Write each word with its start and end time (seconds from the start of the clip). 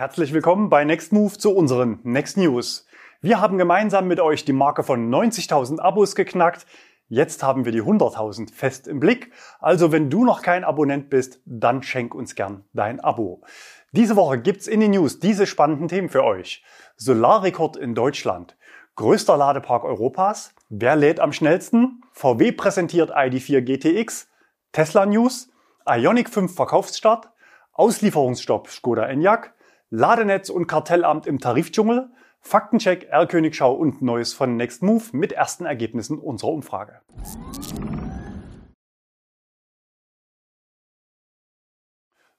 Herzlich 0.00 0.32
willkommen 0.32 0.70
bei 0.70 0.82
Next 0.82 1.12
Move 1.12 1.36
zu 1.36 1.54
unseren 1.54 2.00
Next 2.04 2.38
News. 2.38 2.86
Wir 3.20 3.38
haben 3.38 3.58
gemeinsam 3.58 4.08
mit 4.08 4.18
euch 4.18 4.46
die 4.46 4.54
Marke 4.54 4.82
von 4.82 5.10
90.000 5.10 5.78
Abos 5.78 6.14
geknackt. 6.14 6.64
Jetzt 7.10 7.42
haben 7.42 7.66
wir 7.66 7.72
die 7.72 7.82
100.000 7.82 8.50
fest 8.50 8.88
im 8.88 8.98
Blick. 8.98 9.30
Also 9.58 9.92
wenn 9.92 10.08
du 10.08 10.24
noch 10.24 10.40
kein 10.40 10.64
Abonnent 10.64 11.10
bist, 11.10 11.42
dann 11.44 11.82
schenk 11.82 12.14
uns 12.14 12.34
gern 12.34 12.64
dein 12.72 13.00
Abo. 13.00 13.42
Diese 13.92 14.16
Woche 14.16 14.38
gibt's 14.38 14.68
in 14.68 14.80
den 14.80 14.92
News 14.92 15.20
diese 15.20 15.46
spannenden 15.46 15.88
Themen 15.88 16.08
für 16.08 16.24
euch. 16.24 16.64
Solarrekord 16.96 17.76
in 17.76 17.94
Deutschland. 17.94 18.56
Größter 18.96 19.36
Ladepark 19.36 19.84
Europas. 19.84 20.54
Wer 20.70 20.96
lädt 20.96 21.20
am 21.20 21.34
schnellsten? 21.34 22.00
VW 22.14 22.52
präsentiert 22.52 23.14
ID4 23.14 23.60
GTX. 23.60 24.28
Tesla 24.72 25.04
News. 25.04 25.50
Ionic 25.86 26.30
5 26.30 26.54
Verkaufsstart. 26.54 27.28
Auslieferungsstopp 27.74 28.70
Skoda 28.70 29.04
Enyaq. 29.04 29.52
Ladenetz 29.92 30.50
und 30.50 30.68
Kartellamt 30.68 31.26
im 31.26 31.40
Tarifdschungel. 31.40 32.10
Faktencheck, 32.40 33.08
R-Königschau 33.10 33.74
und 33.74 34.02
Neues 34.02 34.32
von 34.32 34.56
Next 34.56 34.84
Move 34.84 35.02
mit 35.12 35.32
ersten 35.32 35.66
Ergebnissen 35.66 36.18
unserer 36.20 36.52
Umfrage. 36.52 37.00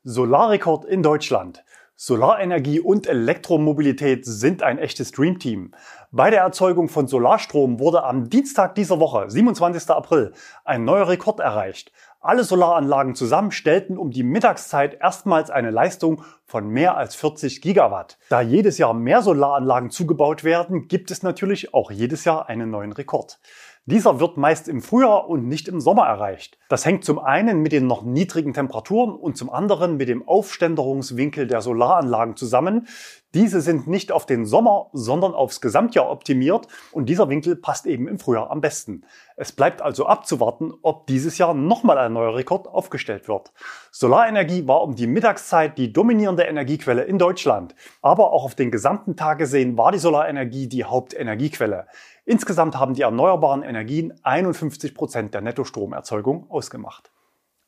Solarrekord 0.03 0.85
in 0.85 1.03
Deutschland. 1.03 1.65
Solarenergie 1.97 2.79
und 2.79 3.05
Elektromobilität 3.05 4.25
sind 4.25 4.63
ein 4.63 4.79
echtes 4.79 5.11
Dreamteam. 5.11 5.75
Bei 6.11 6.31
der 6.31 6.41
Erzeugung 6.41 6.89
von 6.89 7.07
Solarstrom 7.07 7.79
wurde 7.79 8.03
am 8.03 8.29
Dienstag 8.29 8.73
dieser 8.73 8.99
Woche, 8.99 9.29
27. 9.29 9.87
April, 9.91 10.33
ein 10.63 10.83
neuer 10.83 11.09
Rekord 11.09 11.41
erreicht. 11.41 11.91
Alle 12.23 12.43
Solaranlagen 12.43 13.15
zusammen 13.15 13.49
stellten 13.49 13.97
um 13.97 14.11
die 14.11 14.21
Mittagszeit 14.21 14.93
erstmals 15.01 15.49
eine 15.49 15.71
Leistung 15.71 16.23
von 16.45 16.69
mehr 16.69 16.95
als 16.95 17.15
40 17.15 17.63
Gigawatt. 17.63 18.19
Da 18.29 18.41
jedes 18.41 18.77
Jahr 18.77 18.93
mehr 18.93 19.23
Solaranlagen 19.23 19.89
zugebaut 19.89 20.43
werden, 20.43 20.87
gibt 20.87 21.09
es 21.09 21.23
natürlich 21.23 21.73
auch 21.73 21.89
jedes 21.89 22.23
Jahr 22.23 22.47
einen 22.47 22.69
neuen 22.69 22.91
Rekord. 22.91 23.39
Dieser 23.85 24.19
wird 24.19 24.37
meist 24.37 24.67
im 24.67 24.83
Frühjahr 24.83 25.27
und 25.27 25.47
nicht 25.47 25.67
im 25.67 25.81
Sommer 25.81 26.05
erreicht. 26.05 26.59
Das 26.69 26.85
hängt 26.85 27.03
zum 27.03 27.17
einen 27.17 27.63
mit 27.63 27.71
den 27.71 27.87
noch 27.87 28.03
niedrigen 28.03 28.53
Temperaturen 28.53 29.15
und 29.15 29.35
zum 29.35 29.49
anderen 29.49 29.97
mit 29.97 30.07
dem 30.07 30.27
Aufständerungswinkel 30.27 31.47
der 31.47 31.61
Solaranlagen 31.61 32.35
zusammen. 32.35 32.87
Diese 33.33 33.61
sind 33.61 33.87
nicht 33.87 34.11
auf 34.11 34.25
den 34.25 34.45
Sommer, 34.45 34.89
sondern 34.91 35.33
aufs 35.33 35.61
Gesamtjahr 35.61 36.09
optimiert 36.09 36.67
und 36.91 37.07
dieser 37.07 37.29
Winkel 37.29 37.55
passt 37.55 37.85
eben 37.85 38.09
im 38.09 38.19
Frühjahr 38.19 38.51
am 38.51 38.59
besten. 38.59 39.05
Es 39.37 39.53
bleibt 39.53 39.81
also 39.81 40.05
abzuwarten, 40.05 40.73
ob 40.81 41.07
dieses 41.07 41.37
Jahr 41.37 41.53
nochmal 41.53 41.97
ein 41.97 42.11
neuer 42.11 42.35
Rekord 42.35 42.67
aufgestellt 42.67 43.29
wird. 43.29 43.53
Solarenergie 43.89 44.67
war 44.67 44.81
um 44.81 44.95
die 44.95 45.07
Mittagszeit 45.07 45.77
die 45.77 45.93
dominierende 45.93 46.43
Energiequelle 46.43 47.03
in 47.03 47.17
Deutschland. 47.17 47.73
Aber 48.01 48.33
auch 48.33 48.43
auf 48.43 48.55
den 48.55 48.69
gesamten 48.69 49.15
Tag 49.15 49.37
gesehen 49.37 49.77
war 49.77 49.93
die 49.93 49.99
Solarenergie 49.99 50.67
die 50.67 50.83
Hauptenergiequelle. 50.83 51.87
Insgesamt 52.25 52.77
haben 52.77 52.95
die 52.95 53.03
erneuerbaren 53.03 53.63
Energien 53.63 54.13
51 54.23 54.93
Prozent 54.93 55.33
der 55.33 55.41
Nettostromerzeugung 55.41 56.51
ausgemacht. 56.51 57.11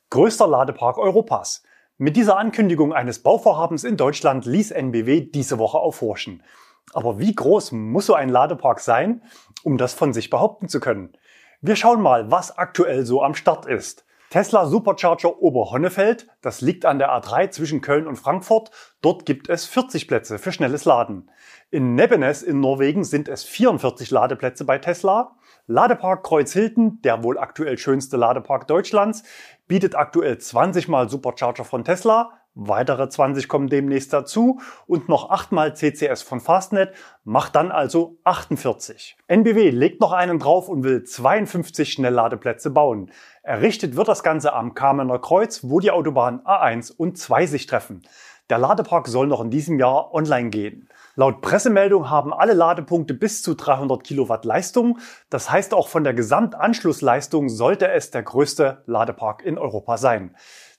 Größter 0.09 0.47
Ladepark 0.47 0.97
Europas. 0.97 1.63
Mit 1.99 2.15
dieser 2.15 2.37
Ankündigung 2.37 2.91
eines 2.91 3.19
Bauvorhabens 3.19 3.83
in 3.83 3.97
Deutschland 3.97 4.45
ließ 4.45 4.71
NBW 4.71 5.21
diese 5.21 5.59
Woche 5.59 5.77
aufhorchen. 5.77 6.41
Aber 6.91 7.19
wie 7.19 7.35
groß 7.35 7.71
muss 7.71 8.07
so 8.07 8.15
ein 8.15 8.29
Ladepark 8.29 8.79
sein, 8.79 9.21
um 9.61 9.77
das 9.77 9.93
von 9.93 10.11
sich 10.11 10.31
behaupten 10.31 10.67
zu 10.67 10.79
können? 10.79 11.13
Wir 11.61 11.75
schauen 11.75 12.01
mal, 12.01 12.31
was 12.31 12.57
aktuell 12.57 13.05
so 13.05 13.21
am 13.21 13.35
Start 13.35 13.67
ist. 13.67 14.05
Tesla 14.31 14.65
Supercharger 14.65 15.39
Oberhonnefeld, 15.39 16.27
das 16.41 16.61
liegt 16.61 16.85
an 16.85 16.97
der 16.97 17.11
A3 17.11 17.51
zwischen 17.51 17.81
Köln 17.81 18.07
und 18.07 18.15
Frankfurt. 18.15 18.71
Dort 19.03 19.27
gibt 19.27 19.47
es 19.47 19.67
40 19.67 20.07
Plätze 20.07 20.39
für 20.39 20.51
schnelles 20.51 20.85
Laden. 20.85 21.29
In 21.69 21.93
Nebenes 21.93 22.41
in 22.41 22.59
Norwegen 22.59 23.03
sind 23.03 23.27
es 23.27 23.43
44 23.43 24.09
Ladeplätze 24.09 24.65
bei 24.65 24.79
Tesla. 24.79 25.35
Ladepark 25.65 26.23
Kreuzhilden, 26.23 27.01
der 27.03 27.23
wohl 27.23 27.37
aktuell 27.37 27.77
schönste 27.77 28.17
Ladepark 28.17 28.67
Deutschlands, 28.67 29.23
bietet 29.65 29.95
aktuell 29.95 30.37
20 30.37 30.89
mal 30.89 31.07
Supercharger 31.07 31.63
von 31.63 31.85
Tesla. 31.85 32.31
Weitere 32.53 33.07
20 33.07 33.47
kommen 33.47 33.69
demnächst 33.69 34.11
dazu 34.11 34.59
und 34.87 35.07
noch 35.07 35.29
8 35.29 35.53
mal 35.53 35.73
CCS 35.73 36.21
von 36.21 36.41
Fastnet 36.41 36.93
macht 37.23 37.55
dann 37.55 37.71
also 37.71 38.17
48. 38.25 39.15
NBW 39.27 39.69
legt 39.69 40.01
noch 40.01 40.11
einen 40.11 40.37
drauf 40.37 40.67
und 40.67 40.83
will 40.83 41.05
52 41.05 41.93
Schnellladeplätze 41.93 42.69
bauen. 42.69 43.09
Errichtet 43.41 43.95
wird 43.95 44.09
das 44.09 44.21
Ganze 44.21 44.53
am 44.53 44.73
Kamener 44.73 45.19
Kreuz, 45.19 45.61
wo 45.63 45.79
die 45.79 45.91
Autobahn 45.91 46.41
A1 46.41 46.93
und 46.93 47.17
2 47.17 47.45
sich 47.45 47.67
treffen. 47.67 48.03
Der 48.49 48.57
Ladepark 48.57 49.07
soll 49.07 49.27
noch 49.27 49.41
in 49.41 49.49
diesem 49.49 49.79
Jahr 49.79 50.13
online 50.13 50.49
gehen. 50.49 50.89
Laut 51.15 51.41
Pressemeldung 51.41 52.09
haben 52.09 52.33
alle 52.33 52.53
Ladepunkte 52.53 53.13
bis 53.13 53.43
zu 53.43 53.53
300 53.53 54.03
Kilowatt 54.03 54.45
Leistung. 54.45 54.97
Das 55.29 55.51
heißt 55.51 55.75
auch 55.75 55.87
von 55.87 56.03
der 56.03 56.15
Gesamtanschlussleistung 56.15 57.49
sollte 57.49 57.91
es 57.91 58.09
der 58.09 58.23
größte 58.23 58.81
Ladepark 58.87 59.45
in 59.45 59.59
Europa 59.59 59.97
sein. 59.97 60.35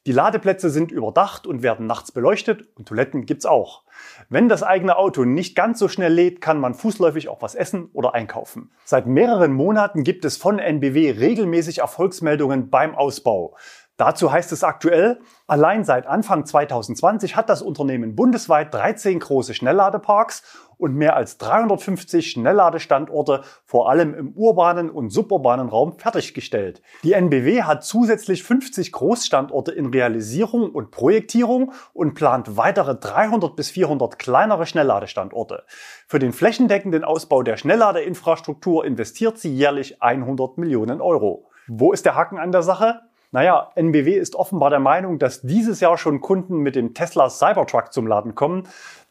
Die 0.07 0.13
Ladeplätze 0.13 0.69
sind 0.69 0.91
überdacht 0.93 1.47
und 1.47 1.63
werden 1.63 1.87
nachts 1.87 2.13
beleuchtet 2.13 2.69
und 2.75 2.87
Toiletten 2.89 3.25
gibt's 3.25 3.47
auch. 3.47 3.85
Wenn 4.29 4.51
das 4.51 4.63
eigene 4.63 4.99
Auto 4.99 5.25
nicht 5.25 5.55
ganz 5.55 5.79
so 5.79 5.89
schnell 5.89 6.13
lädt, 6.13 6.43
kann 6.43 6.59
man 6.59 6.75
fußläufig 6.75 7.31
auch 7.31 7.41
was 7.41 7.55
essen 7.55 7.89
oder 7.95 8.13
einkaufen. 8.13 8.71
Seit 8.85 9.07
mehreren 9.07 9.53
Monaten 9.53 10.03
gibt 10.03 10.27
es 10.27 10.37
von 10.37 10.59
NBW 10.59 11.13
regelmäßig 11.13 11.79
Erfolgsmeldungen 11.79 12.69
beim 12.69 12.95
Ausbau. 12.95 13.57
Dazu 13.97 14.33
heißt 14.33 14.51
es 14.51 14.65
aktuell, 14.65 15.21
allein 15.47 15.85
seit 15.85 16.09
Anfang 16.09 16.47
2020 16.47 17.37
hat 17.37 17.49
das 17.49 17.63
Unternehmen 17.63 18.17
bundesweit 18.17 18.75
13 18.75 19.21
große 19.21 19.55
Schnellladeparks 19.55 20.43
und 20.79 20.97
mehr 20.97 21.15
als 21.15 21.39
350 21.39 22.33
Schnellladestandorte 22.33 23.43
vor 23.65 23.89
allem 23.89 24.13
im 24.15 24.33
urbanen 24.33 24.91
und 24.91 25.11
suburbanen 25.11 25.69
Raum 25.69 25.97
fertiggestellt. 25.97 26.83
Die 27.05 27.13
NBW 27.13 27.63
hat 27.63 27.85
zusätzlich 27.85 28.43
50 28.43 28.91
Großstandorte 28.91 29.71
in 29.71 29.87
Realisierung 29.87 30.73
und 30.73 30.91
Projektierung 30.91 31.73
und 31.93 32.15
plant 32.15 32.57
weitere 32.57 32.97
300 32.97 33.55
bis 33.55 33.71
400 33.71 34.19
kleinere 34.19 34.67
Schnellladestandorte. 34.67 35.63
Für 36.09 36.19
den 36.19 36.33
flächendeckenden 36.33 37.05
Ausbau 37.05 37.45
der 37.45 37.57
Schnellladeinfrastruktur 37.57 38.85
investiert 38.85 39.39
sie 39.39 39.55
jährlich 39.55 40.03
100 40.03 40.59
Millionen 40.59 41.01
Euro. 41.01 41.49
Wo 41.69 41.93
ist 41.93 42.05
der 42.05 42.17
Haken 42.17 42.39
an 42.39 42.51
der 42.51 42.63
Sache? 42.63 43.01
Naja, 43.35 43.73
NBW 43.75 44.13
ist 44.13 44.37
offenbar 44.37 44.71
der 44.71 44.79
Meinung, 44.79 45.19
dass 45.19 45.43
dieses 45.43 45.81
Jahr 45.81 45.99
schon 45.99 46.21
Kunden 46.21 46.59
mit 46.59 46.77
dem 46.77 46.95
Tesla 46.95 47.29
Cybertruck 47.29 47.93
zum 47.93 48.07
Laden 48.07 48.37
kommen. 48.37 48.69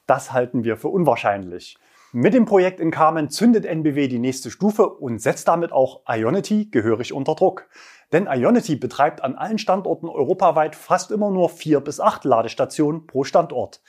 Das 0.08 0.32
halten 0.32 0.64
wir 0.64 0.78
für 0.78 0.88
unwahrscheinlich. 0.88 1.78
Mit 2.14 2.34
dem 2.34 2.46
Projekt 2.46 2.80
in 2.80 2.90
Carmen 2.90 3.30
zündet 3.30 3.66
NBW 3.66 4.08
die 4.08 4.20
nächste 4.20 4.50
Stufe 4.50 4.88
und 4.88 5.20
setzt 5.20 5.50
damit 5.50 5.74
auch 5.74 6.04
Ionity 6.08 6.70
gehörig 6.72 7.12
unter 7.12 7.36
Druck. 7.36 7.68
Denn 8.14 8.30
Ionity 8.32 8.78
betreibt 8.78 9.22
an 9.22 9.36
allen 9.36 9.58
Standorten 9.58 10.08
europaweit 10.08 10.78
fast 10.78 11.12
immer 11.12 11.30
nur 11.30 11.50
vier 11.50 11.82
bis 11.82 12.00
acht 12.00 12.24
Ladestationen 12.24 13.06
pro 13.06 13.26
Standort. 13.26 13.82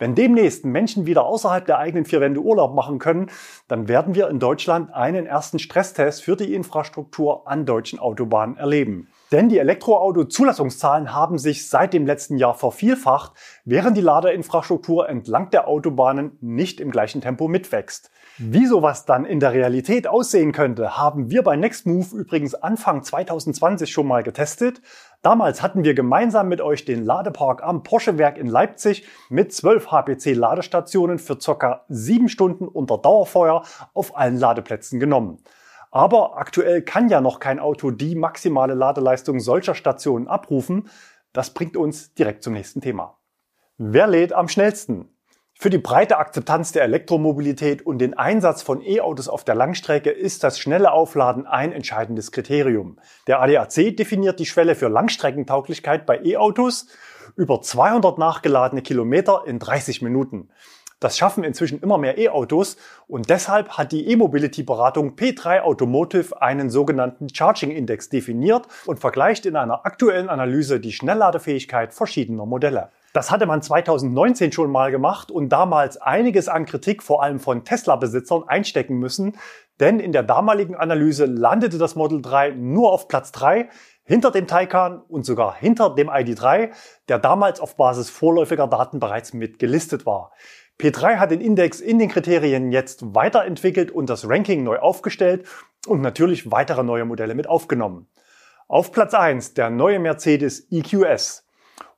Wenn 0.00 0.16
demnächst 0.16 0.64
Menschen 0.64 1.06
wieder 1.06 1.24
außerhalb 1.24 1.64
der 1.66 1.78
eigenen 1.78 2.04
vier 2.04 2.20
Wände 2.20 2.40
Urlaub 2.40 2.74
machen 2.74 2.98
können, 2.98 3.30
dann 3.68 3.86
werden 3.86 4.16
wir 4.16 4.28
in 4.28 4.40
Deutschland 4.40 4.92
einen 4.92 5.26
ersten 5.26 5.60
Stresstest 5.60 6.24
für 6.24 6.34
die 6.34 6.52
Infrastruktur 6.52 7.46
an 7.46 7.64
deutschen 7.64 8.00
Autobahnen 8.00 8.56
erleben. 8.56 9.06
Denn 9.30 9.50
die 9.50 9.58
Elektroauto-Zulassungszahlen 9.58 11.12
haben 11.12 11.36
sich 11.36 11.68
seit 11.68 11.92
dem 11.92 12.06
letzten 12.06 12.38
Jahr 12.38 12.54
vervielfacht, 12.54 13.32
während 13.64 13.96
die 13.96 14.02
Ladeinfrastruktur 14.02 15.08
entlang 15.08 15.50
der 15.50 15.68
Autobahnen 15.68 16.38
nicht 16.40 16.80
im 16.80 16.90
gleichen 16.90 17.20
Tempo 17.20 17.46
mitwächst. 17.46 18.10
Wie 18.38 18.66
sowas 18.66 19.04
dann 19.04 19.26
in 19.26 19.40
der 19.40 19.52
Realität 19.52 20.06
aussehen 20.06 20.52
könnte, 20.52 20.96
haben 20.96 21.30
wir 21.30 21.42
bei 21.42 21.56
Nextmove 21.56 22.12
übrigens 22.12 22.54
Anfang 22.54 23.02
2020 23.02 23.90
schon 23.90 24.06
mal 24.06 24.22
getestet. 24.22 24.80
Damals 25.22 25.60
hatten 25.60 25.84
wir 25.84 25.94
gemeinsam 25.94 26.48
mit 26.48 26.60
euch 26.60 26.84
den 26.84 27.04
Ladepark 27.04 27.62
am 27.62 27.82
Porsche-Werk 27.82 28.38
in 28.38 28.46
Leipzig 28.46 29.04
mit 29.28 29.52
12 29.52 29.88
HPC-Ladestationen 29.90 31.18
für 31.18 31.36
ca. 31.36 31.84
7 31.88 32.28
Stunden 32.28 32.68
unter 32.68 32.96
Dauerfeuer 32.96 33.64
auf 33.92 34.16
allen 34.16 34.38
Ladeplätzen 34.38 35.00
genommen. 35.00 35.42
Aber 35.90 36.36
aktuell 36.36 36.82
kann 36.82 37.08
ja 37.08 37.20
noch 37.20 37.40
kein 37.40 37.58
Auto 37.58 37.90
die 37.90 38.14
maximale 38.14 38.74
Ladeleistung 38.74 39.40
solcher 39.40 39.74
Stationen 39.74 40.28
abrufen. 40.28 40.88
Das 41.32 41.54
bringt 41.54 41.76
uns 41.76 42.14
direkt 42.14 42.42
zum 42.42 42.52
nächsten 42.52 42.80
Thema. 42.80 43.18
Wer 43.76 44.06
lädt 44.06 44.32
am 44.32 44.48
schnellsten? 44.48 45.08
Für 45.60 45.70
die 45.70 45.78
breite 45.78 46.18
Akzeptanz 46.18 46.70
der 46.70 46.84
Elektromobilität 46.84 47.84
und 47.84 47.98
den 47.98 48.14
Einsatz 48.14 48.62
von 48.62 48.80
E-Autos 48.80 49.28
auf 49.28 49.42
der 49.42 49.56
Langstrecke 49.56 50.10
ist 50.10 50.44
das 50.44 50.60
schnelle 50.60 50.92
Aufladen 50.92 51.46
ein 51.46 51.72
entscheidendes 51.72 52.30
Kriterium. 52.30 53.00
Der 53.26 53.42
ADAC 53.42 53.96
definiert 53.96 54.38
die 54.38 54.46
Schwelle 54.46 54.76
für 54.76 54.86
Langstreckentauglichkeit 54.86 56.06
bei 56.06 56.20
E-Autos 56.24 56.86
über 57.34 57.60
200 57.60 58.18
nachgeladene 58.18 58.82
Kilometer 58.82 59.42
in 59.46 59.58
30 59.58 60.00
Minuten. 60.00 60.50
Das 61.00 61.16
schaffen 61.16 61.44
inzwischen 61.44 61.80
immer 61.80 61.96
mehr 61.96 62.18
E-Autos 62.18 62.76
und 63.06 63.30
deshalb 63.30 63.78
hat 63.78 63.92
die 63.92 64.08
E-Mobility-Beratung 64.10 65.14
P3 65.14 65.60
Automotive 65.60 66.42
einen 66.42 66.70
sogenannten 66.70 67.32
Charging 67.32 67.70
Index 67.70 68.08
definiert 68.08 68.66
und 68.84 68.98
vergleicht 68.98 69.46
in 69.46 69.54
einer 69.54 69.86
aktuellen 69.86 70.28
Analyse 70.28 70.80
die 70.80 70.92
Schnellladefähigkeit 70.92 71.94
verschiedener 71.94 72.46
Modelle. 72.46 72.90
Das 73.12 73.30
hatte 73.30 73.46
man 73.46 73.62
2019 73.62 74.50
schon 74.50 74.72
mal 74.72 74.90
gemacht 74.90 75.30
und 75.30 75.50
damals 75.50 75.98
einiges 75.98 76.48
an 76.48 76.66
Kritik 76.66 77.04
vor 77.04 77.22
allem 77.22 77.38
von 77.38 77.64
Tesla-Besitzern 77.64 78.48
einstecken 78.48 78.98
müssen, 78.98 79.38
denn 79.78 80.00
in 80.00 80.10
der 80.10 80.24
damaligen 80.24 80.74
Analyse 80.74 81.26
landete 81.26 81.78
das 81.78 81.94
Model 81.94 82.20
3 82.20 82.50
nur 82.50 82.92
auf 82.92 83.06
Platz 83.06 83.30
3 83.30 83.68
hinter 84.02 84.30
dem 84.30 84.46
Taycan 84.46 85.00
und 85.08 85.24
sogar 85.24 85.54
hinter 85.54 85.94
dem 85.94 86.10
ID3, 86.10 86.70
der 87.08 87.18
damals 87.18 87.60
auf 87.60 87.76
Basis 87.76 88.10
vorläufiger 88.10 88.66
Daten 88.66 89.00
bereits 89.00 89.32
mit 89.32 89.58
gelistet 89.58 90.06
war. 90.06 90.32
P3 90.78 91.16
hat 91.16 91.32
den 91.32 91.40
Index 91.40 91.80
in 91.80 91.98
den 91.98 92.08
Kriterien 92.08 92.70
jetzt 92.70 93.12
weiterentwickelt 93.12 93.90
und 93.90 94.08
das 94.08 94.28
Ranking 94.28 94.62
neu 94.62 94.78
aufgestellt 94.78 95.44
und 95.88 96.02
natürlich 96.02 96.52
weitere 96.52 96.84
neue 96.84 97.04
Modelle 97.04 97.34
mit 97.34 97.48
aufgenommen. 97.48 98.06
Auf 98.68 98.92
Platz 98.92 99.12
1 99.12 99.54
der 99.54 99.70
neue 99.70 99.98
Mercedes 99.98 100.68
EQS. 100.70 101.44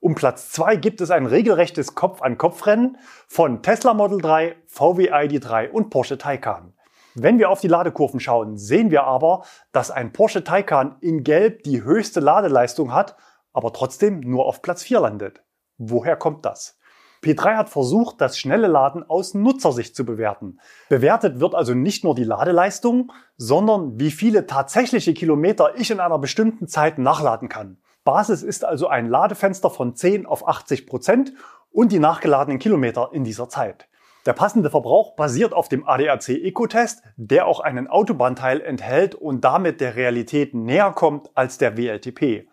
Um 0.01 0.15
Platz 0.15 0.51
2 0.53 0.77
gibt 0.77 1.03
es 1.03 1.11
ein 1.11 1.27
regelrechtes 1.27 1.95
Kopf-an-Kopf-Rennen 1.95 2.97
von 3.29 3.63
Tesla 3.63 3.93
Model 3.93 4.19
3, 4.23 4.57
VW 4.67 5.13
ID3 5.13 5.69
und 5.69 5.91
Porsche 5.91 6.17
Taycan. 6.17 6.73
Wenn 7.15 7.39
wir 7.39 7.51
auf 7.51 7.61
die 7.61 7.69
Ladekurven 7.69 8.19
schauen, 8.19 8.57
sehen 8.57 8.91
wir 8.91 9.05
aber, 9.05 9.45
dass 9.73 9.91
ein 9.91 10.15
Porsche 10.15 10.43
Taycan 10.43 10.97
in 11.03 11.23
Gelb 11.23 11.65
die 11.65 11.83
höchste 11.83 12.21
Ladeleistung 12.21 12.95
hat, 12.95 13.15
aber 13.53 13.75
trotzdem 13.75 14.21
nur 14.21 14.47
auf 14.47 14.63
Platz 14.63 14.83
4 14.85 15.01
landet. 15.01 15.43
Woher 15.77 16.17
kommt 16.17 16.47
das? 16.47 16.80
P3 17.23 17.57
hat 17.57 17.69
versucht, 17.69 18.21
das 18.21 18.39
schnelle 18.39 18.67
Laden 18.67 19.09
aus 19.09 19.35
Nutzersicht 19.35 19.95
zu 19.95 20.07
bewerten. 20.07 20.59
Bewertet 20.89 21.39
wird 21.39 21.55
also 21.55 21.75
nicht 21.75 22.03
nur 22.03 22.15
die 22.15 22.25
Ladeleistung, 22.25 23.13
sondern 23.37 24.01
wie 24.01 24.11
viele 24.11 24.47
tatsächliche 24.47 25.13
Kilometer 25.13 25.75
ich 25.77 25.91
in 25.91 26.01
einer 26.01 26.19
bestimmten 26.19 26.67
Zeit 26.67 26.99
nachladen 26.99 27.49
kann. 27.49 27.79
Basis 28.05 28.43
ist 28.43 28.65
also 28.65 28.89
ein 28.89 29.09
Ladefenster 29.09 29.69
von 29.71 29.95
10 29.95 30.25
auf 30.25 30.49
80 30.49 30.87
Prozent 30.87 31.35
und 31.71 31.93
die 31.93 31.99
nachgeladenen 31.99 32.59
Kilometer 32.59 33.11
in 33.13 33.25
dieser 33.25 33.49
Zeit. 33.49 33.89
Der 34.27 34.35
passende 34.35 34.69
Verbrauch 34.69 35.15
basiert 35.17 35.55
auf 35.55 35.69
dem 35.69 35.89
ADAC 35.89 36.29
Eco-Test, 36.29 37.03
der 37.17 37.47
auch 37.47 37.61
einen 37.61 37.89
Autobahnteil 37.89 38.61
enthält 38.61 39.15
und 39.15 39.45
damit 39.45 39.81
der 39.81 39.97
Realität 39.97 40.55
näher 40.55 40.93
kommt 40.93 41.31
als 41.35 41.57
der 41.57 41.79
WLTP. 41.79 42.47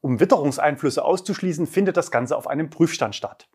Um 0.00 0.18
Witterungseinflüsse 0.18 1.04
auszuschließen, 1.04 1.66
findet 1.66 1.98
das 1.98 2.10
Ganze 2.10 2.36
auf 2.36 2.46
einem 2.46 2.70
Prüfstand 2.70 3.14
statt. 3.14 3.49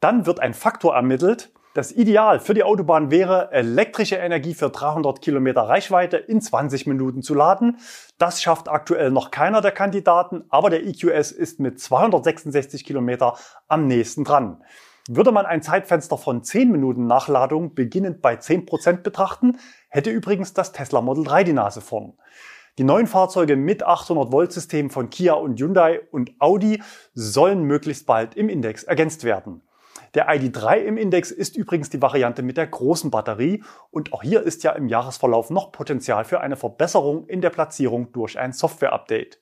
Dann 0.00 0.26
wird 0.26 0.40
ein 0.40 0.54
Faktor 0.54 0.94
ermittelt. 0.94 1.52
Das 1.74 1.92
Ideal 1.92 2.40
für 2.40 2.54
die 2.54 2.64
Autobahn 2.64 3.10
wäre, 3.10 3.52
elektrische 3.52 4.16
Energie 4.16 4.54
für 4.54 4.70
300 4.70 5.20
Kilometer 5.20 5.62
Reichweite 5.62 6.16
in 6.16 6.40
20 6.40 6.86
Minuten 6.86 7.22
zu 7.22 7.34
laden. 7.34 7.78
Das 8.16 8.42
schafft 8.42 8.68
aktuell 8.68 9.10
noch 9.10 9.30
keiner 9.30 9.60
der 9.60 9.72
Kandidaten, 9.72 10.44
aber 10.48 10.70
der 10.70 10.86
EQS 10.86 11.32
ist 11.32 11.60
mit 11.60 11.80
266 11.80 12.84
Kilometer 12.84 13.36
am 13.68 13.86
nächsten 13.86 14.24
dran. 14.24 14.62
Würde 15.08 15.32
man 15.32 15.46
ein 15.46 15.62
Zeitfenster 15.62 16.18
von 16.18 16.42
10 16.42 16.70
Minuten 16.70 17.06
Nachladung 17.06 17.74
beginnend 17.74 18.22
bei 18.22 18.34
10% 18.34 19.02
betrachten, 19.02 19.58
hätte 19.88 20.10
übrigens 20.10 20.52
das 20.52 20.72
Tesla 20.72 21.00
Model 21.00 21.24
3 21.24 21.44
die 21.44 21.52
Nase 21.52 21.80
vorn. 21.80 22.14
Die 22.78 22.84
neuen 22.84 23.06
Fahrzeuge 23.08 23.56
mit 23.56 23.82
800 23.82 24.30
Volt 24.30 24.52
System 24.52 24.90
von 24.90 25.10
Kia 25.10 25.34
und 25.34 25.58
Hyundai 25.60 26.00
und 26.12 26.32
Audi 26.40 26.82
sollen 27.14 27.62
möglichst 27.62 28.06
bald 28.06 28.36
im 28.36 28.48
Index 28.48 28.84
ergänzt 28.84 29.24
werden. 29.24 29.62
Der 30.14 30.28
ID3 30.28 30.78
im 30.78 30.96
Index 30.96 31.30
ist 31.30 31.56
übrigens 31.56 31.90
die 31.90 32.00
Variante 32.00 32.42
mit 32.42 32.56
der 32.56 32.66
großen 32.66 33.10
Batterie 33.10 33.62
und 33.90 34.12
auch 34.12 34.22
hier 34.22 34.42
ist 34.42 34.64
ja 34.64 34.72
im 34.72 34.88
Jahresverlauf 34.88 35.50
noch 35.50 35.72
Potenzial 35.72 36.24
für 36.24 36.40
eine 36.40 36.56
Verbesserung 36.56 37.26
in 37.26 37.40
der 37.40 37.50
Platzierung 37.50 38.12
durch 38.12 38.38
ein 38.38 38.52
Software-Update. 38.52 39.40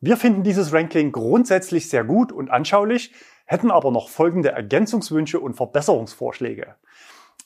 Wir 0.00 0.16
finden 0.16 0.42
dieses 0.42 0.72
Ranking 0.72 1.12
grundsätzlich 1.12 1.90
sehr 1.90 2.04
gut 2.04 2.32
und 2.32 2.50
anschaulich, 2.50 3.12
hätten 3.44 3.70
aber 3.70 3.90
noch 3.90 4.08
folgende 4.08 4.50
Ergänzungswünsche 4.50 5.40
und 5.40 5.54
Verbesserungsvorschläge. 5.54 6.76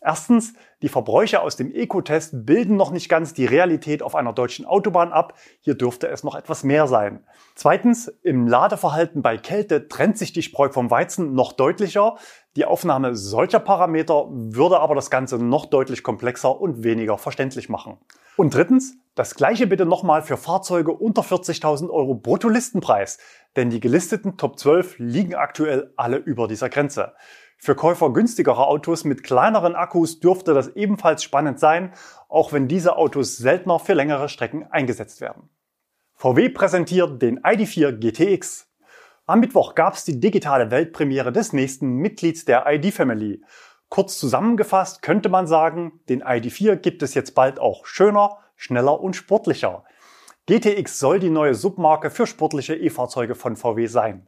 Erstens, 0.06 0.52
die 0.82 0.90
Verbräuche 0.90 1.40
aus 1.40 1.56
dem 1.56 1.74
Eco-Test 1.74 2.44
bilden 2.44 2.76
noch 2.76 2.90
nicht 2.90 3.08
ganz 3.08 3.32
die 3.32 3.46
Realität 3.46 4.02
auf 4.02 4.14
einer 4.14 4.34
deutschen 4.34 4.66
Autobahn 4.66 5.12
ab. 5.12 5.32
Hier 5.60 5.74
dürfte 5.74 6.08
es 6.08 6.22
noch 6.22 6.34
etwas 6.34 6.62
mehr 6.62 6.86
sein. 6.86 7.24
Zweitens, 7.54 8.08
im 8.22 8.46
Ladeverhalten 8.46 9.22
bei 9.22 9.38
Kälte 9.38 9.88
trennt 9.88 10.18
sich 10.18 10.34
die 10.34 10.42
Spreu 10.42 10.68
vom 10.68 10.90
Weizen 10.90 11.32
noch 11.32 11.54
deutlicher. 11.54 12.16
Die 12.56 12.66
Aufnahme 12.66 13.16
solcher 13.16 13.60
Parameter 13.60 14.26
würde 14.28 14.78
aber 14.78 14.94
das 14.94 15.08
Ganze 15.08 15.38
noch 15.38 15.64
deutlich 15.64 16.02
komplexer 16.02 16.60
und 16.60 16.84
weniger 16.84 17.16
verständlich 17.16 17.70
machen. 17.70 17.96
Und 18.36 18.52
drittens, 18.52 18.98
das 19.14 19.36
gleiche 19.36 19.66
bitte 19.66 19.86
nochmal 19.86 20.22
für 20.22 20.36
Fahrzeuge 20.36 20.92
unter 20.92 21.22
40.000 21.22 21.88
Euro 21.88 22.14
Bruttolistenpreis, 22.14 23.18
denn 23.56 23.70
die 23.70 23.80
gelisteten 23.80 24.36
Top 24.36 24.58
12 24.58 24.98
liegen 24.98 25.34
aktuell 25.34 25.92
alle 25.96 26.16
über 26.16 26.46
dieser 26.46 26.68
Grenze. 26.68 27.14
Für 27.64 27.74
Käufer 27.74 28.12
günstigerer 28.12 28.68
Autos 28.68 29.04
mit 29.04 29.22
kleineren 29.22 29.74
Akkus 29.74 30.20
dürfte 30.20 30.52
das 30.52 30.76
ebenfalls 30.76 31.22
spannend 31.22 31.58
sein, 31.58 31.94
auch 32.28 32.52
wenn 32.52 32.68
diese 32.68 32.98
Autos 32.98 33.38
seltener 33.38 33.78
für 33.78 33.94
längere 33.94 34.28
Strecken 34.28 34.64
eingesetzt 34.70 35.22
werden. 35.22 35.48
VW 36.12 36.50
präsentiert 36.50 37.22
den 37.22 37.40
ID4 37.40 37.92
GTX. 37.92 38.70
Am 39.24 39.40
Mittwoch 39.40 39.74
gab 39.74 39.94
es 39.94 40.04
die 40.04 40.20
digitale 40.20 40.70
Weltpremiere 40.70 41.32
des 41.32 41.54
nächsten 41.54 41.88
Mitglieds 41.88 42.44
der 42.44 42.66
ID-Family. 42.66 43.42
Kurz 43.88 44.18
zusammengefasst 44.18 45.00
könnte 45.00 45.30
man 45.30 45.46
sagen, 45.46 46.02
den 46.10 46.22
ID4 46.22 46.76
gibt 46.76 47.02
es 47.02 47.14
jetzt 47.14 47.34
bald 47.34 47.58
auch 47.58 47.86
schöner, 47.86 48.40
schneller 48.56 49.00
und 49.00 49.16
sportlicher. 49.16 49.84
GTX 50.50 50.98
soll 50.98 51.18
die 51.18 51.30
neue 51.30 51.54
Submarke 51.54 52.10
für 52.10 52.26
sportliche 52.26 52.74
E-Fahrzeuge 52.74 53.34
von 53.34 53.56
VW 53.56 53.86
sein. 53.86 54.26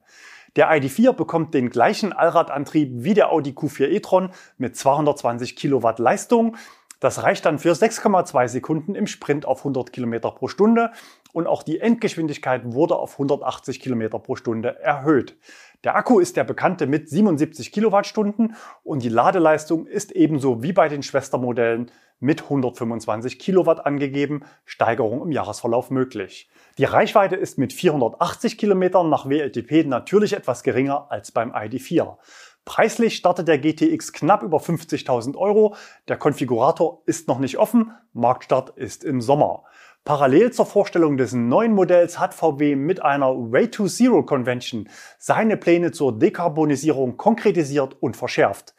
Der 0.57 0.71
ID4 0.71 1.13
bekommt 1.13 1.53
den 1.53 1.69
gleichen 1.69 2.15
Allradantrieb 2.15 2.91
wie 2.93 3.13
der 3.13 3.31
Audi 3.31 3.51
Q4 3.51 3.89
e-tron 3.89 4.31
mit 4.57 4.75
220 4.75 5.55
Kilowatt 5.55 5.99
Leistung. 5.99 6.57
Das 6.99 7.23
reicht 7.23 7.45
dann 7.45 7.59
für 7.59 7.73
6,2 7.73 8.49
Sekunden 8.49 8.95
im 8.95 9.07
Sprint 9.07 9.45
auf 9.45 9.59
100 9.59 9.93
Kilometer 9.93 10.31
pro 10.31 10.49
Stunde 10.49 10.93
und 11.35 11.47
auch 11.47 11.63
die 11.63 11.79
Endgeschwindigkeit 11.79 12.63
wurde 12.73 12.97
auf 12.97 13.13
180 13.13 13.81
Kilometer 13.81 14.19
pro 14.19 14.35
Stunde 14.35 14.81
erhöht. 14.81 15.37
Der 15.85 15.95
Akku 15.95 16.21
ist 16.21 16.39
der 16.39 16.45
bekannte 16.45 16.87
mit 16.87 17.11
77 17.11 17.71
Kilowattstunden 17.71 18.57
und 18.83 19.03
die 19.03 19.11
Ladeleistung 19.11 19.87
ist 19.87 20.11
ebenso 20.13 20.63
wie 20.63 20.73
bei 20.73 20.89
den 20.89 21.03
Schwestermodellen 21.03 21.91
mit 22.19 22.45
125 22.45 23.39
Kilowatt 23.39 23.85
angegeben, 23.85 24.43
Steigerung 24.65 25.21
im 25.21 25.33
Jahresverlauf 25.33 25.91
möglich. 25.91 26.49
Die 26.79 26.85
Reichweite 26.85 27.37
ist 27.37 27.57
mit 27.57 27.73
480 27.73 28.59
Kilometern 28.59 29.09
nach 29.09 29.27
WLTP 29.27 29.87
natürlich 29.87 30.35
etwas 30.35 30.63
geringer 30.63 31.07
als 31.11 31.33
beim 31.33 31.53
ID4. 31.53 32.19
Preislich 32.67 33.17
startet 33.17 33.49
der 33.49 33.57
GTX 33.59 34.13
knapp 34.13 34.43
über 34.43 34.59
50.000 34.59 35.39
Euro. 35.39 35.75
Der 36.07 36.19
Konfigurator 36.19 37.03
ist 37.07 37.29
noch 37.29 37.39
nicht 37.39 37.57
offen. 37.57 37.93
Marktstart 38.13 38.77
ist 38.77 39.05
im 39.05 39.23
Sommer. 39.23 39.65
Parallel 40.05 40.53
zur 40.53 40.67
Vorstellung 40.67 41.17
des 41.17 41.33
neuen 41.33 41.73
Modells 41.73 42.19
hat 42.19 42.35
VW 42.35 42.77
mit 42.77 43.03
einer 43.03 43.35
Way 43.35 43.71
to 43.71 43.87
Zero 43.87 44.23
Convention 44.23 44.89
seine 45.19 45.57
Pläne 45.57 45.93
zur 45.93 46.19
Dekarbonisierung 46.19 47.17
konkretisiert 47.17 47.97
und 48.01 48.19
verschärft. 48.19 48.76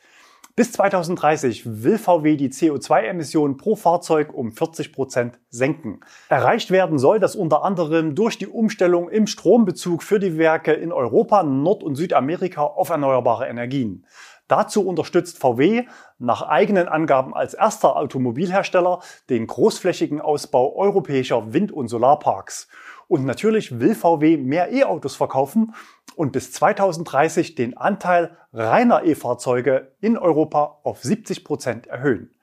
Bis 0.57 0.71
2030 0.71 1.83
will 1.83 1.99
VW 1.99 2.35
die 2.35 2.49
CO2-Emissionen 2.49 3.57
pro 3.57 3.75
Fahrzeug 3.75 4.33
um 4.33 4.51
40 4.51 4.91
Prozent 4.91 5.39
senken. 5.51 5.99
Erreicht 6.29 6.71
werden 6.71 6.97
soll 6.97 7.19
das 7.19 7.35
unter 7.35 7.63
anderem 7.63 8.15
durch 8.15 8.39
die 8.39 8.47
Umstellung 8.47 9.07
im 9.07 9.27
Strombezug 9.27 10.01
für 10.01 10.17
die 10.17 10.39
Werke 10.39 10.73
in 10.73 10.91
Europa, 10.91 11.43
Nord- 11.43 11.83
und 11.83 11.93
Südamerika 11.93 12.63
auf 12.63 12.89
erneuerbare 12.89 13.47
Energien. 13.47 14.07
Dazu 14.47 14.87
unterstützt 14.87 15.39
VW 15.39 15.85
nach 16.19 16.41
eigenen 16.41 16.87
Angaben 16.87 17.33
als 17.33 17.53
erster 17.53 17.97
Automobilhersteller 17.97 19.01
den 19.29 19.47
großflächigen 19.47 20.21
Ausbau 20.21 20.75
europäischer 20.75 21.53
Wind- 21.53 21.71
und 21.71 21.89
Solarparks. 21.89 22.67
Und 23.07 23.25
natürlich 23.25 23.79
will 23.79 23.95
VW 23.95 24.37
mehr 24.37 24.71
E-Autos 24.71 25.15
verkaufen 25.15 25.73
und 26.15 26.31
bis 26.31 26.51
2030 26.51 27.55
den 27.55 27.77
Anteil 27.77 28.37
reiner 28.53 29.03
E-Fahrzeuge 29.03 29.93
in 30.01 30.17
Europa 30.17 30.79
auf 30.83 31.03
70 31.03 31.43
Prozent 31.43 31.87
erhöhen. 31.87 32.33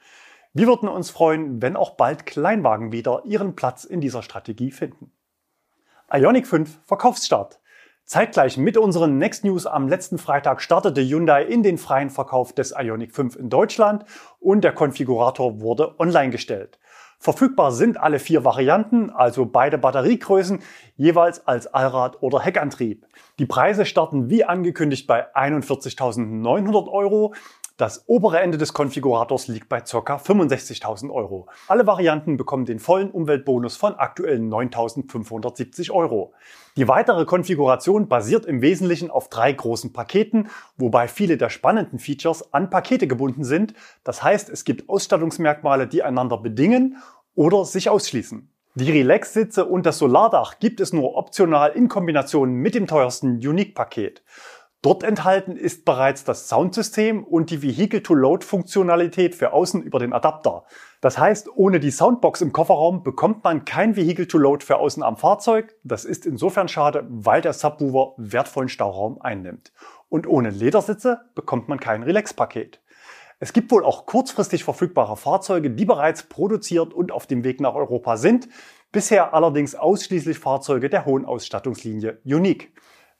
Wir 0.52 0.68
würden 0.68 0.88
uns 0.88 1.10
freuen, 1.10 1.60
wenn 1.60 1.76
auch 1.76 1.96
bald 1.96 2.26
Kleinwagen 2.26 2.92
wieder 2.92 3.22
ihren 3.24 3.56
Platz 3.56 3.84
in 3.84 4.00
dieser 4.00 4.22
Strategie 4.22 4.70
finden. 4.70 5.10
Ionic 6.12 6.46
5 6.46 6.78
Verkaufsstart. 6.84 7.60
Zeitgleich 8.06 8.58
mit 8.58 8.76
unseren 8.76 9.16
Next 9.16 9.44
News 9.44 9.64
am 9.64 9.88
letzten 9.88 10.18
Freitag 10.18 10.60
startete 10.60 11.00
Hyundai 11.00 11.42
in 11.42 11.62
den 11.62 11.78
freien 11.78 12.10
Verkauf 12.10 12.52
des 12.52 12.74
Ionic 12.76 13.14
5 13.14 13.34
in 13.34 13.48
Deutschland 13.48 14.04
und 14.40 14.62
der 14.62 14.72
Konfigurator 14.72 15.62
wurde 15.62 15.98
online 15.98 16.28
gestellt. 16.28 16.78
Verfügbar 17.18 17.72
sind 17.72 17.96
alle 17.98 18.18
vier 18.18 18.44
Varianten, 18.44 19.08
also 19.08 19.46
beide 19.46 19.78
Batteriegrößen, 19.78 20.58
jeweils 20.98 21.46
als 21.46 21.72
Allrad- 21.72 22.22
oder 22.22 22.40
Heckantrieb. 22.40 23.06
Die 23.38 23.46
Preise 23.46 23.86
starten 23.86 24.28
wie 24.28 24.44
angekündigt 24.44 25.06
bei 25.06 25.34
41.900 25.34 26.88
Euro. 26.92 27.32
Das 27.76 28.04
obere 28.06 28.38
Ende 28.38 28.56
des 28.56 28.72
Konfigurators 28.72 29.48
liegt 29.48 29.68
bei 29.68 29.80
ca. 29.80 30.16
65.000 30.16 31.10
Euro. 31.10 31.48
Alle 31.66 31.88
Varianten 31.88 32.36
bekommen 32.36 32.66
den 32.66 32.78
vollen 32.78 33.10
Umweltbonus 33.10 33.76
von 33.76 33.96
aktuell 33.96 34.38
9.570 34.38 35.90
Euro. 35.90 36.34
Die 36.76 36.86
weitere 36.86 37.24
Konfiguration 37.24 38.06
basiert 38.06 38.46
im 38.46 38.62
Wesentlichen 38.62 39.10
auf 39.10 39.28
drei 39.28 39.52
großen 39.52 39.92
Paketen, 39.92 40.50
wobei 40.76 41.08
viele 41.08 41.36
der 41.36 41.50
spannenden 41.50 41.98
Features 41.98 42.54
an 42.54 42.70
Pakete 42.70 43.08
gebunden 43.08 43.42
sind. 43.42 43.74
Das 44.04 44.22
heißt, 44.22 44.50
es 44.50 44.64
gibt 44.64 44.88
Ausstattungsmerkmale, 44.88 45.88
die 45.88 46.04
einander 46.04 46.38
bedingen 46.38 46.98
oder 47.34 47.64
sich 47.64 47.90
ausschließen. 47.90 48.54
Die 48.76 48.90
Relax-Sitze 48.90 49.66
und 49.66 49.86
das 49.86 49.98
Solardach 49.98 50.58
gibt 50.58 50.80
es 50.80 50.92
nur 50.92 51.14
optional 51.14 51.70
in 51.72 51.88
Kombination 51.88 52.54
mit 52.54 52.74
dem 52.74 52.88
teuersten 52.88 53.36
Unique-Paket. 53.36 54.24
Dort 54.84 55.02
enthalten 55.02 55.56
ist 55.56 55.86
bereits 55.86 56.24
das 56.24 56.46
Soundsystem 56.46 57.24
und 57.24 57.48
die 57.48 57.62
Vehicle-to-Load-Funktionalität 57.62 59.34
für 59.34 59.54
außen 59.54 59.82
über 59.82 59.98
den 59.98 60.12
Adapter. 60.12 60.64
Das 61.00 61.16
heißt, 61.16 61.48
ohne 61.56 61.80
die 61.80 61.90
Soundbox 61.90 62.42
im 62.42 62.52
Kofferraum 62.52 63.02
bekommt 63.02 63.42
man 63.44 63.64
kein 63.64 63.96
Vehicle-to-Load 63.96 64.62
für 64.62 64.76
außen 64.76 65.02
am 65.02 65.16
Fahrzeug. 65.16 65.74
Das 65.84 66.04
ist 66.04 66.26
insofern 66.26 66.68
schade, 66.68 67.06
weil 67.08 67.40
der 67.40 67.54
Subwoofer 67.54 68.12
wertvollen 68.18 68.68
Stauraum 68.68 69.22
einnimmt. 69.22 69.72
Und 70.10 70.26
ohne 70.26 70.50
Ledersitze 70.50 71.22
bekommt 71.34 71.66
man 71.66 71.80
kein 71.80 72.02
Relax-Paket. 72.02 72.82
Es 73.40 73.54
gibt 73.54 73.70
wohl 73.70 73.86
auch 73.86 74.04
kurzfristig 74.04 74.64
verfügbare 74.64 75.16
Fahrzeuge, 75.16 75.70
die 75.70 75.86
bereits 75.86 76.24
produziert 76.24 76.92
und 76.92 77.10
auf 77.10 77.26
dem 77.26 77.42
Weg 77.42 77.58
nach 77.58 77.74
Europa 77.74 78.18
sind. 78.18 78.50
Bisher 78.92 79.32
allerdings 79.32 79.74
ausschließlich 79.76 80.38
Fahrzeuge 80.38 80.90
der 80.90 81.06
hohen 81.06 81.24
Ausstattungslinie 81.24 82.18
Unique. 82.26 82.74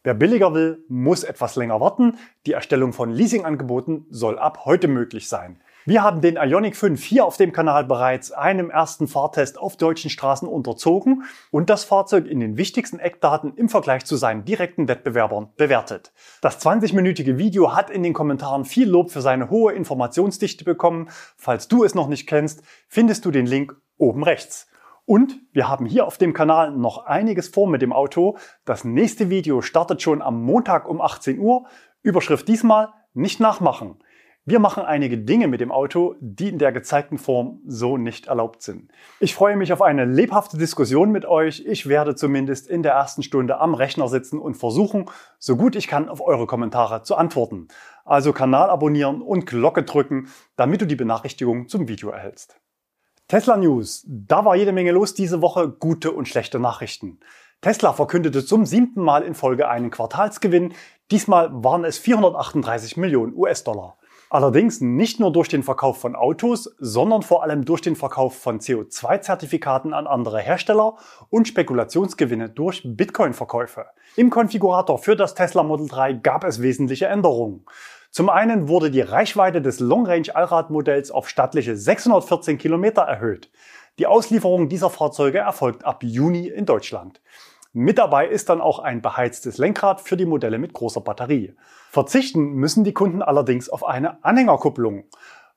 Wer 0.06 0.12
billiger 0.12 0.52
will, 0.52 0.84
muss 0.88 1.25
etwas 1.25 1.56
länger 1.56 1.80
warten. 1.80 2.18
Die 2.44 2.52
Erstellung 2.52 2.92
von 2.92 3.11
Leasingangeboten 3.11 4.04
soll 4.11 4.38
ab 4.38 4.66
heute 4.66 4.87
möglich 4.87 5.30
sein. 5.30 5.62
Wir 5.87 6.02
haben 6.02 6.20
den 6.20 6.37
Ioniq 6.37 6.76
5 6.76 7.02
hier 7.02 7.25
auf 7.25 7.38
dem 7.38 7.52
Kanal 7.52 7.84
bereits 7.84 8.30
einem 8.30 8.68
ersten 8.68 9.08
Fahrtest 9.08 9.58
auf 9.58 9.78
deutschen 9.78 10.11
Straßen 10.11 10.46
unterzogen 10.46 11.25
und 11.50 11.70
das 11.70 11.84
Fahrzeug 11.84 12.26
in 12.26 12.40
den 12.40 12.58
wichtigsten 12.58 12.99
Eckdaten 12.99 13.54
im 13.56 13.70
Vergleich 13.70 14.04
zu 14.04 14.16
seinen 14.16 14.44
direkten 14.44 14.88
Wettbewerbern 14.88 15.49
bewertet. 15.56 16.12
Das 16.42 16.61
20-minütige 16.61 17.38
Video 17.38 17.75
hat 17.75 17.88
in 17.88 18.02
den 18.02 18.12
Kommentaren 18.12 18.66
viel 18.66 18.90
Lob 18.90 19.11
für 19.11 19.23
seine 19.23 19.49
hohe 19.49 19.73
Informationsdichte 19.73 20.64
bekommen. 20.64 21.08
Falls 21.38 21.66
du 21.66 21.82
es 21.82 21.94
noch 21.94 22.08
nicht 22.08 22.26
kennst, 22.26 22.62
findest 22.88 23.25
du 23.25 23.30
den 23.30 23.46
Link 23.46 23.75
oben 23.96 24.23
rechts. 24.23 24.66
Und 25.06 25.38
wir 25.52 25.68
haben 25.68 25.87
hier 25.87 26.06
auf 26.06 26.16
dem 26.16 26.32
Kanal 26.32 26.73
noch 26.73 27.04
einiges 27.04 27.49
vor 27.49 27.68
mit 27.68 27.82
dem 27.82 27.92
Auto. 27.92 28.38
Das 28.64 28.84
nächste 28.84 29.28
Video 29.28 29.61
startet 29.61 30.00
schon 30.00 30.23
am 30.23 30.42
Montag 30.42 30.88
um 30.88 31.00
18 31.00 31.38
Uhr. 31.38 31.66
Überschrift 32.02 32.49
diesmal 32.49 32.88
nicht 33.12 33.38
nachmachen. 33.38 33.96
Wir 34.46 34.58
machen 34.58 34.82
einige 34.84 35.16
Dinge 35.16 35.49
mit 35.49 35.62
dem 35.62 35.73
Auto, 35.73 36.16
die 36.20 36.50
in 36.50 36.58
der 36.58 36.70
gezeigten 36.70 37.16
Form 37.16 37.61
so 37.66 37.96
nicht 37.96 38.26
erlaubt 38.26 38.62
sind. 38.62 38.92
Ich 39.18 39.34
freue 39.34 39.56
mich 39.56 39.73
auf 39.73 39.80
eine 39.80 40.04
lebhafte 40.04 40.58
Diskussion 40.58 41.11
mit 41.11 41.25
euch. 41.25 41.64
Ich 41.66 41.88
werde 41.88 42.14
zumindest 42.14 42.68
in 42.68 42.82
der 42.82 42.92
ersten 42.92 43.23
Stunde 43.23 43.58
am 43.58 43.73
Rechner 43.73 44.06
sitzen 44.08 44.38
und 44.38 44.54
versuchen, 44.54 45.06
so 45.38 45.56
gut 45.56 45.76
ich 45.76 45.88
kann, 45.88 46.11
auf 46.11 46.20
eure 46.20 46.46
Kommentare 46.46 47.02
zu 47.04 47.16
antworten. 47.16 47.68
Also 48.04 48.34
Kanal 48.34 48.68
abonnieren 48.68 49.23
und 49.23 49.46
Glocke 49.46 49.82
drücken, 49.82 50.28
damit 50.56 50.82
du 50.82 50.87
die 50.87 50.96
Benachrichtigung 50.96 51.68
zum 51.68 51.88
Video 51.88 52.11
erhältst. 52.11 52.61
Tesla 53.26 53.57
News. 53.57 54.04
Da 54.07 54.45
war 54.45 54.54
jede 54.54 54.73
Menge 54.73 54.93
los 54.93 55.14
diese 55.14 55.40
Woche, 55.40 55.71
gute 55.71 56.12
und 56.12 56.28
schlechte 56.28 56.59
Nachrichten. 56.59 57.21
Tesla 57.62 57.95
verkündete 57.95 58.45
zum 58.45 58.66
siebten 58.66 59.00
Mal 59.00 59.23
in 59.23 59.35
Folge 59.35 59.66
einen 59.66 59.90
Quartalsgewinn. 59.90 60.75
Diesmal 61.11 61.49
waren 61.50 61.87
es 61.87 61.97
438 61.97 62.99
Millionen 62.99 63.35
US-Dollar. 63.35 63.97
Allerdings 64.28 64.83
nicht 64.83 65.21
nur 65.21 65.33
durch 65.33 65.49
den 65.49 65.62
Verkauf 65.62 65.99
von 65.99 66.16
Autos, 66.16 66.75
sondern 66.78 67.23
vor 67.23 67.43
allem 67.43 67.64
durch 67.64 67.81
den 67.81 67.97
Verkauf 67.97 68.37
von 68.37 68.61
CO2-Zertifikaten 68.61 69.95
an 69.95 70.07
andere 70.07 70.40
Hersteller 70.40 70.97
und 71.31 71.49
Spekulationsgewinne 71.49 72.50
durch 72.50 72.83
Bitcoin-Verkäufe. 72.85 73.87
Im 74.16 74.28
Konfigurator 74.28 74.99
für 74.99 75.16
das 75.16 75.35
Tesla 75.35 75.62
Model 75.62 75.88
3 75.88 76.14
gab 76.14 76.45
es 76.45 76.61
wesentliche 76.61 77.07
Änderungen. 77.07 77.64
Zum 78.14 78.30
einen 78.30 78.68
wurde 78.68 78.92
die 78.92 79.00
Reichweite 79.00 79.61
des 79.61 79.80
Long 79.80 80.06
Range 80.06 80.28
Allradmodells 80.33 81.11
auf 81.11 81.28
stattliche 81.28 81.76
614 81.76 82.59
Kilometer 82.59 83.02
erhöht. 83.02 83.50
Die 83.99 84.06
Auslieferung 84.06 84.68
dieser 84.68 84.88
Fahrzeuge 84.88 85.38
erfolgt 85.38 85.85
ab 85.85 86.04
Juni 86.04 86.47
in 86.47 86.64
Deutschland. 86.64 87.21
Mit 87.73 87.99
dabei 87.99 88.28
ist 88.28 88.50
dann 88.50 88.61
auch 88.61 88.78
ein 88.78 89.02
beheiztes 89.02 89.59
Lenkrad 89.59 90.00
für 90.00 90.16
die 90.16 90.26
Modelle 90.26 90.61
mit 90.61 90.75
großer 90.75 91.00
Batterie. 91.00 91.56
Verzichten 91.90 92.52
müssen 92.52 92.85
die 92.85 92.94
Kunden 92.94 93.21
allerdings 93.21 93.68
auf 93.68 93.85
eine 93.85 94.23
Anhängerkupplung. 94.23 95.06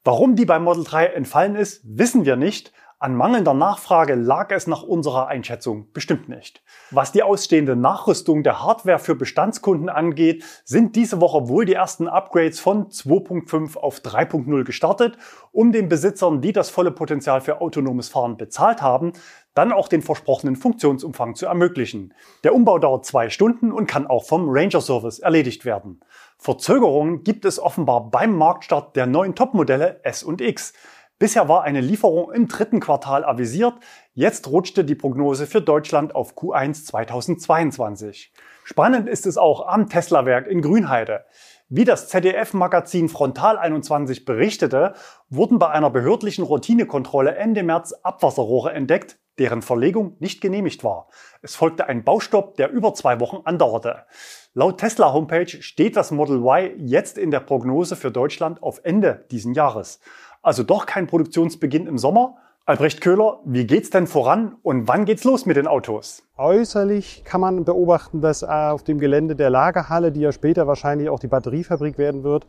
Warum 0.03 0.35
die 0.35 0.45
beim 0.45 0.63
Model 0.63 0.83
3 0.83 1.05
entfallen 1.09 1.55
ist, 1.55 1.81
wissen 1.83 2.25
wir 2.25 2.37
nicht, 2.37 2.73
an 2.99 3.15
mangelnder 3.15 3.53
Nachfrage 3.53 4.15
lag 4.15 4.51
es 4.51 4.65
nach 4.65 4.81
unserer 4.81 5.27
Einschätzung 5.27 5.91
bestimmt 5.93 6.29
nicht. 6.29 6.63
Was 6.89 7.11
die 7.11 7.21
ausstehende 7.21 7.75
Nachrüstung 7.75 8.41
der 8.41 8.63
Hardware 8.63 8.97
für 8.97 9.13
Bestandskunden 9.13 9.87
angeht, 9.87 10.43
sind 10.65 10.95
diese 10.95 11.21
Woche 11.21 11.47
wohl 11.47 11.65
die 11.65 11.75
ersten 11.75 12.07
Upgrades 12.07 12.59
von 12.59 12.87
2.5 12.87 13.77
auf 13.77 13.99
3.0 13.99 14.63
gestartet, 14.63 15.17
um 15.51 15.71
den 15.71 15.89
Besitzern, 15.89 16.41
die 16.41 16.53
das 16.53 16.71
volle 16.71 16.91
Potenzial 16.91 17.41
für 17.41 17.61
autonomes 17.61 18.09
Fahren 18.09 18.35
bezahlt 18.35 18.81
haben, 18.81 19.13
dann 19.53 19.71
auch 19.71 19.87
den 19.87 20.01
versprochenen 20.01 20.55
Funktionsumfang 20.55 21.35
zu 21.35 21.45
ermöglichen. 21.45 22.13
Der 22.43 22.55
Umbau 22.55 22.79
dauert 22.79 23.05
zwei 23.05 23.29
Stunden 23.29 23.71
und 23.71 23.87
kann 23.87 24.07
auch 24.07 24.23
vom 24.23 24.47
Ranger 24.49 24.81
Service 24.81 25.19
erledigt 25.19 25.65
werden. 25.65 25.99
Verzögerungen 26.39 27.23
gibt 27.23 27.45
es 27.45 27.59
offenbar 27.59 28.09
beim 28.09 28.35
Marktstart 28.35 28.95
der 28.95 29.07
neuen 29.07 29.33
Topmodelle 29.33 29.99
S 30.03 30.23
und 30.23 30.41
X. 30.41 30.73
Bisher 31.19 31.50
war 31.50 31.63
eine 31.63 31.81
Lieferung 31.81 32.31
im 32.31 32.47
dritten 32.47 32.79
Quartal 32.79 33.25
avisiert. 33.25 33.74
Jetzt 34.13 34.47
rutschte 34.50 34.86
die 34.86 34.93
Prognose 34.93 35.47
für 35.47 35.62
Deutschland 35.62 36.13
auf 36.13 36.38
Q1 36.38 36.86
2022. 36.86 38.31
Spannend 38.63 39.09
ist 39.09 39.25
es 39.25 39.36
auch 39.36 39.65
am 39.67 39.89
Tesla-Werk 39.89 40.45
in 40.45 40.62
Grünheide. 40.62 41.25
Wie 41.69 41.86
das 41.86 42.07
ZDF-Magazin 42.09 43.09
Frontal 43.09 43.57
21 43.57 44.25
berichtete, 44.25 44.93
wurden 45.29 45.57
bei 45.57 45.69
einer 45.69 45.89
behördlichen 45.89 46.43
Routinekontrolle 46.43 47.36
Ende 47.36 47.63
März 47.63 47.93
Abwasserrohre 48.03 48.74
entdeckt, 48.74 49.17
deren 49.39 49.63
Verlegung 49.63 50.17
nicht 50.19 50.39
genehmigt 50.39 50.83
war. 50.83 51.07
Es 51.41 51.55
folgte 51.55 51.88
ein 51.88 52.03
Baustopp, 52.03 52.57
der 52.57 52.69
über 52.69 52.93
zwei 52.93 53.19
Wochen 53.19 53.41
andauerte. 53.43 54.05
Laut 54.53 54.79
Tesla 54.79 55.13
Homepage 55.13 55.62
steht 55.62 55.95
das 55.95 56.12
Model 56.12 56.38
Y 56.38 56.88
jetzt 56.88 57.17
in 57.17 57.31
der 57.31 57.39
Prognose 57.39 57.95
für 57.95 58.12
Deutschland 58.12 58.62
auf 58.63 58.81
Ende 58.83 59.25
diesen 59.31 59.53
Jahres. 59.53 60.00
Also 60.47 60.63
doch 60.63 60.85
kein 60.85 61.07
Produktionsbeginn 61.07 61.87
im 61.87 61.97
Sommer. 61.97 62.37
Albrecht 62.65 63.01
Köhler, 63.01 63.39
wie 63.43 63.67
geht's 63.67 63.89
denn 63.89 64.07
voran 64.07 64.55
und 64.63 64.87
wann 64.87 65.03
geht's 65.03 65.25
los 65.25 65.45
mit 65.45 65.57
den 65.57 65.67
Autos? 65.67 66.23
Äußerlich 66.37 67.23
kann 67.25 67.41
man 67.41 67.65
beobachten, 67.65 68.21
dass 68.21 68.45
auf 68.45 68.81
dem 68.81 68.97
Gelände 68.97 69.35
der 69.35 69.49
Lagerhalle, 69.49 70.13
die 70.13 70.21
ja 70.21 70.31
später 70.31 70.65
wahrscheinlich 70.65 71.09
auch 71.09 71.19
die 71.19 71.27
Batteriefabrik 71.27 71.97
werden 71.97 72.23
wird, 72.23 72.45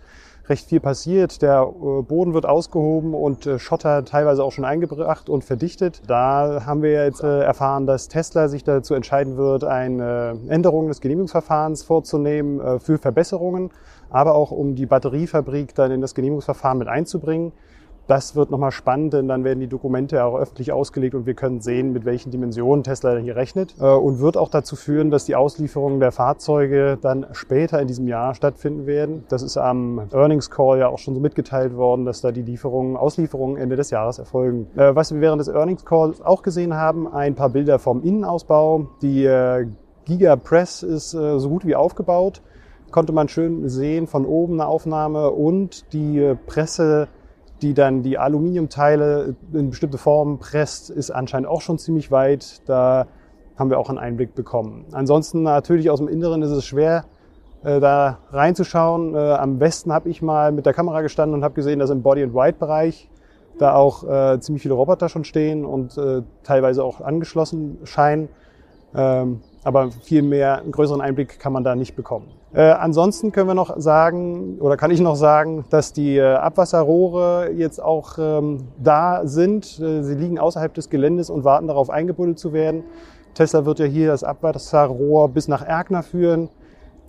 recht 0.48 0.68
viel 0.68 0.78
passiert. 0.78 1.42
Der 1.42 1.62
äh, 1.62 2.02
Boden 2.02 2.34
wird 2.34 2.46
ausgehoben 2.46 3.14
und 3.14 3.46
äh, 3.46 3.58
Schotter 3.58 4.04
teilweise 4.04 4.44
auch 4.44 4.52
schon 4.52 4.64
eingebracht 4.64 5.28
und 5.28 5.42
verdichtet. 5.42 6.02
Da 6.06 6.62
haben 6.64 6.82
wir 6.82 7.04
jetzt 7.04 7.24
äh, 7.24 7.40
erfahren, 7.40 7.88
dass 7.88 8.06
Tesla 8.06 8.46
sich 8.46 8.62
dazu 8.62 8.94
entscheiden 8.94 9.36
wird, 9.36 9.64
eine 9.64 10.38
Änderung 10.48 10.86
des 10.86 11.00
Genehmigungsverfahrens 11.00 11.82
vorzunehmen 11.82 12.78
für 12.78 12.98
Verbesserungen, 12.98 13.72
aber 14.08 14.36
auch 14.36 14.52
um 14.52 14.76
die 14.76 14.86
Batteriefabrik 14.86 15.74
dann 15.74 15.90
in 15.90 16.00
das 16.00 16.14
Genehmigungsverfahren 16.14 16.78
mit 16.78 16.86
einzubringen. 16.86 17.52
Das 18.08 18.34
wird 18.34 18.50
nochmal 18.50 18.70
spannend, 18.70 19.12
denn 19.12 19.28
dann 19.28 19.44
werden 19.44 19.60
die 19.60 19.66
Dokumente 19.66 20.24
auch 20.24 20.34
öffentlich 20.34 20.72
ausgelegt 20.72 21.14
und 21.14 21.26
wir 21.26 21.34
können 21.34 21.60
sehen, 21.60 21.92
mit 21.92 22.06
welchen 22.06 22.30
Dimensionen 22.30 22.82
Tesla 22.82 23.18
hier 23.18 23.36
rechnet 23.36 23.74
äh, 23.78 23.84
und 23.84 24.18
wird 24.18 24.38
auch 24.38 24.48
dazu 24.48 24.76
führen, 24.76 25.10
dass 25.10 25.26
die 25.26 25.36
Auslieferungen 25.36 26.00
der 26.00 26.10
Fahrzeuge 26.10 26.96
dann 27.02 27.26
später 27.32 27.78
in 27.82 27.86
diesem 27.86 28.08
Jahr 28.08 28.34
stattfinden 28.34 28.86
werden. 28.86 29.24
Das 29.28 29.42
ist 29.42 29.58
am 29.58 30.08
Earnings 30.10 30.50
Call 30.50 30.78
ja 30.78 30.88
auch 30.88 30.96
schon 30.96 31.14
so 31.14 31.20
mitgeteilt 31.20 31.76
worden, 31.76 32.06
dass 32.06 32.22
da 32.22 32.32
die 32.32 32.40
Lieferungen, 32.40 32.96
Auslieferungen 32.96 33.58
Ende 33.58 33.76
des 33.76 33.90
Jahres 33.90 34.18
erfolgen. 34.18 34.68
Äh, 34.74 34.94
was 34.94 35.12
wir 35.12 35.20
während 35.20 35.40
des 35.40 35.48
Earnings 35.48 35.84
Calls 35.84 36.22
auch 36.22 36.42
gesehen 36.42 36.72
haben, 36.72 37.12
ein 37.12 37.34
paar 37.34 37.50
Bilder 37.50 37.78
vom 37.78 38.02
Innenausbau. 38.02 38.88
Die 39.02 39.26
äh, 39.26 39.66
Giga 40.06 40.36
Press 40.36 40.82
ist 40.82 41.10
so 41.10 41.48
gut 41.50 41.66
wie 41.66 41.76
aufgebaut 41.76 42.40
konnte 42.90 43.12
man 43.12 43.28
schön 43.28 43.68
sehen 43.68 44.06
von 44.06 44.24
oben 44.24 44.54
eine 44.54 44.66
Aufnahme 44.66 45.30
und 45.30 45.92
die 45.92 46.34
Presse 46.46 47.08
die 47.62 47.74
dann 47.74 48.02
die 48.02 48.18
Aluminiumteile 48.18 49.34
in 49.52 49.70
bestimmte 49.70 49.98
Formen 49.98 50.38
presst, 50.38 50.90
ist 50.90 51.10
anscheinend 51.10 51.48
auch 51.48 51.60
schon 51.60 51.78
ziemlich 51.78 52.10
weit. 52.10 52.62
Da 52.66 53.06
haben 53.56 53.70
wir 53.70 53.78
auch 53.78 53.88
einen 53.88 53.98
Einblick 53.98 54.34
bekommen. 54.34 54.84
Ansonsten 54.92 55.42
natürlich 55.42 55.90
aus 55.90 55.98
dem 55.98 56.08
Inneren 56.08 56.42
ist 56.42 56.50
es 56.50 56.64
schwer, 56.64 57.04
äh, 57.64 57.80
da 57.80 58.18
reinzuschauen. 58.30 59.14
Äh, 59.14 59.18
am 59.18 59.58
besten 59.58 59.92
habe 59.92 60.08
ich 60.08 60.22
mal 60.22 60.52
mit 60.52 60.66
der 60.66 60.74
Kamera 60.74 61.02
gestanden 61.02 61.34
und 61.34 61.44
habe 61.44 61.54
gesehen, 61.54 61.80
dass 61.80 61.90
im 61.90 62.02
Body-and-White-Bereich 62.02 63.10
da 63.58 63.74
auch 63.74 64.04
äh, 64.04 64.38
ziemlich 64.38 64.62
viele 64.62 64.74
Roboter 64.74 65.08
schon 65.08 65.24
stehen 65.24 65.64
und 65.64 65.98
äh, 65.98 66.22
teilweise 66.44 66.84
auch 66.84 67.00
angeschlossen 67.00 67.78
scheinen. 67.84 68.28
Ähm, 68.94 69.40
Aber 69.64 69.90
viel 69.90 70.22
mehr, 70.22 70.60
einen 70.60 70.70
größeren 70.70 71.00
Einblick 71.00 71.40
kann 71.40 71.52
man 71.52 71.64
da 71.64 71.74
nicht 71.74 71.96
bekommen. 71.96 72.37
Äh, 72.54 72.62
ansonsten 72.62 73.30
können 73.30 73.48
wir 73.48 73.54
noch 73.54 73.78
sagen, 73.78 74.58
oder 74.58 74.76
kann 74.76 74.90
ich 74.90 75.00
noch 75.00 75.16
sagen, 75.16 75.66
dass 75.68 75.92
die 75.92 76.16
äh, 76.16 76.34
Abwasserrohre 76.34 77.50
jetzt 77.52 77.82
auch 77.82 78.18
ähm, 78.18 78.68
da 78.78 79.26
sind. 79.26 79.78
Äh, 79.78 80.02
sie 80.02 80.14
liegen 80.14 80.38
außerhalb 80.38 80.72
des 80.72 80.88
Geländes 80.88 81.28
und 81.28 81.44
warten 81.44 81.66
darauf, 81.66 81.90
eingebuddelt 81.90 82.38
zu 82.38 82.54
werden. 82.54 82.84
Tesla 83.34 83.66
wird 83.66 83.80
ja 83.80 83.84
hier 83.84 84.08
das 84.08 84.24
Abwasserrohr 84.24 85.28
bis 85.28 85.46
nach 85.46 85.62
Erkner 85.62 86.02
führen. 86.02 86.48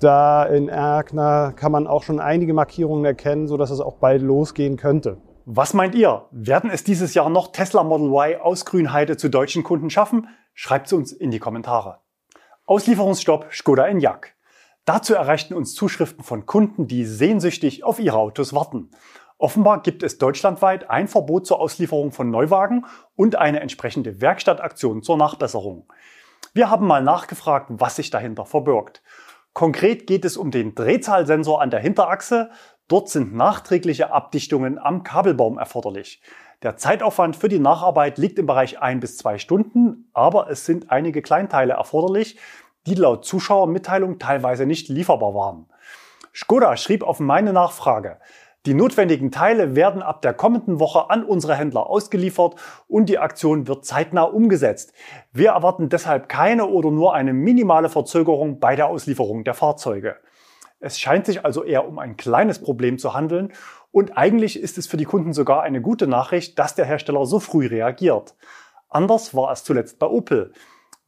Da 0.01 0.43
in 0.43 0.67
Erkner 0.67 1.53
kann 1.55 1.71
man 1.71 1.87
auch 1.87 2.03
schon 2.03 2.19
einige 2.19 2.53
Markierungen 2.53 3.05
erkennen, 3.05 3.47
so 3.47 3.55
dass 3.55 3.69
es 3.69 3.79
auch 3.79 3.95
bald 3.95 4.21
losgehen 4.21 4.75
könnte. 4.75 5.17
Was 5.45 5.73
meint 5.73 5.95
ihr? 5.95 6.25
Werden 6.31 6.69
es 6.69 6.83
dieses 6.83 7.13
Jahr 7.13 7.29
noch 7.29 7.51
Tesla 7.51 7.83
Model 7.83 8.09
Y 8.09 8.41
aus 8.41 8.65
Grünheide 8.65 9.17
zu 9.17 9.29
deutschen 9.29 9.63
Kunden 9.63 9.89
schaffen? 9.89 10.27
Schreibt 10.53 10.87
es 10.87 10.93
uns 10.93 11.11
in 11.11 11.31
die 11.31 11.39
Kommentare. 11.39 11.99
Auslieferungsstopp 12.65 13.47
Skoda 13.51 13.87
Enyaq. 13.87 14.35
Dazu 14.85 15.13
erreichten 15.13 15.53
uns 15.53 15.75
Zuschriften 15.75 16.23
von 16.23 16.45
Kunden, 16.45 16.87
die 16.87 17.05
sehnsüchtig 17.05 17.83
auf 17.83 17.99
ihre 17.99 18.17
Autos 18.17 18.53
warten. 18.53 18.91
Offenbar 19.37 19.81
gibt 19.81 20.03
es 20.03 20.17
deutschlandweit 20.17 20.89
ein 20.89 21.07
Verbot 21.07 21.47
zur 21.47 21.59
Auslieferung 21.61 22.11
von 22.11 22.29
Neuwagen 22.29 22.85
und 23.15 23.35
eine 23.35 23.61
entsprechende 23.61 24.19
Werkstattaktion 24.19 25.01
zur 25.01 25.17
Nachbesserung. 25.17 25.91
Wir 26.53 26.69
haben 26.69 26.87
mal 26.87 27.03
nachgefragt, 27.03 27.67
was 27.69 27.95
sich 27.95 28.09
dahinter 28.09 28.45
verbirgt. 28.45 29.01
Konkret 29.53 30.07
geht 30.07 30.25
es 30.25 30.37
um 30.37 30.51
den 30.51 30.75
Drehzahlsensor 30.75 31.61
an 31.61 31.69
der 31.69 31.79
Hinterachse. 31.79 32.49
Dort 32.87 33.09
sind 33.09 33.33
nachträgliche 33.33 34.11
Abdichtungen 34.11 34.77
am 34.77 35.03
Kabelbaum 35.03 35.57
erforderlich. 35.57 36.21
Der 36.61 36.75
Zeitaufwand 36.75 37.37
für 37.37 37.47
die 37.47 37.59
Nacharbeit 37.59 38.17
liegt 38.17 38.39
im 38.39 38.45
Bereich 38.45 38.81
ein 38.81 38.99
bis 38.99 39.15
zwei 39.17 39.37
Stunden, 39.37 40.09
aber 40.13 40.49
es 40.49 40.65
sind 40.65 40.91
einige 40.91 41.21
Kleinteile 41.21 41.73
erforderlich, 41.73 42.37
die 42.87 42.95
laut 42.95 43.25
Zuschauermitteilung 43.25 44.19
teilweise 44.19 44.65
nicht 44.65 44.89
lieferbar 44.89 45.33
waren. 45.33 45.67
Skoda 46.33 46.77
schrieb 46.77 47.03
auf 47.03 47.19
meine 47.19 47.53
Nachfrage, 47.53 48.19
die 48.65 48.73
notwendigen 48.73 49.31
Teile 49.31 49.75
werden 49.75 50.01
ab 50.01 50.21
der 50.21 50.33
kommenden 50.33 50.81
Woche 50.81 51.09
an 51.09 51.23
unsere 51.23 51.55
Händler 51.55 51.87
ausgeliefert 51.87 52.55
und 52.87 53.07
die 53.07 53.17
Aktion 53.17 53.67
wird 53.67 53.85
zeitnah 53.85 54.23
umgesetzt. 54.23 54.91
Wir 55.31 55.51
erwarten 55.51 55.87
deshalb 55.87 56.27
keine 56.27 56.67
oder 56.67 56.91
nur 56.91 57.13
eine 57.13 57.31
minimale 57.31 57.87
Verzögerung 57.87 58.59
bei 58.59 58.75
der 58.75 58.87
Auslieferung 58.87 59.45
der 59.45 59.53
Fahrzeuge. 59.53 60.17
Es 60.81 60.99
scheint 60.99 61.25
sich 61.25 61.45
also 61.45 61.63
eher 61.63 61.87
um 61.87 61.99
ein 61.99 62.17
kleines 62.17 62.59
Problem 62.61 62.97
zu 62.97 63.13
handeln 63.13 63.53
und 63.91 64.17
eigentlich 64.17 64.59
ist 64.59 64.77
es 64.77 64.87
für 64.87 64.97
die 64.97 65.05
Kunden 65.05 65.31
sogar 65.31 65.61
eine 65.61 65.81
gute 65.81 66.07
Nachricht, 66.07 66.59
dass 66.59 66.75
der 66.75 66.85
Hersteller 66.85 67.25
so 67.25 67.39
früh 67.39 67.67
reagiert. 67.67 68.35
Anders 68.89 69.33
war 69.33 69.51
es 69.51 69.63
zuletzt 69.63 69.99
bei 69.99 70.07
Opel. 70.07 70.53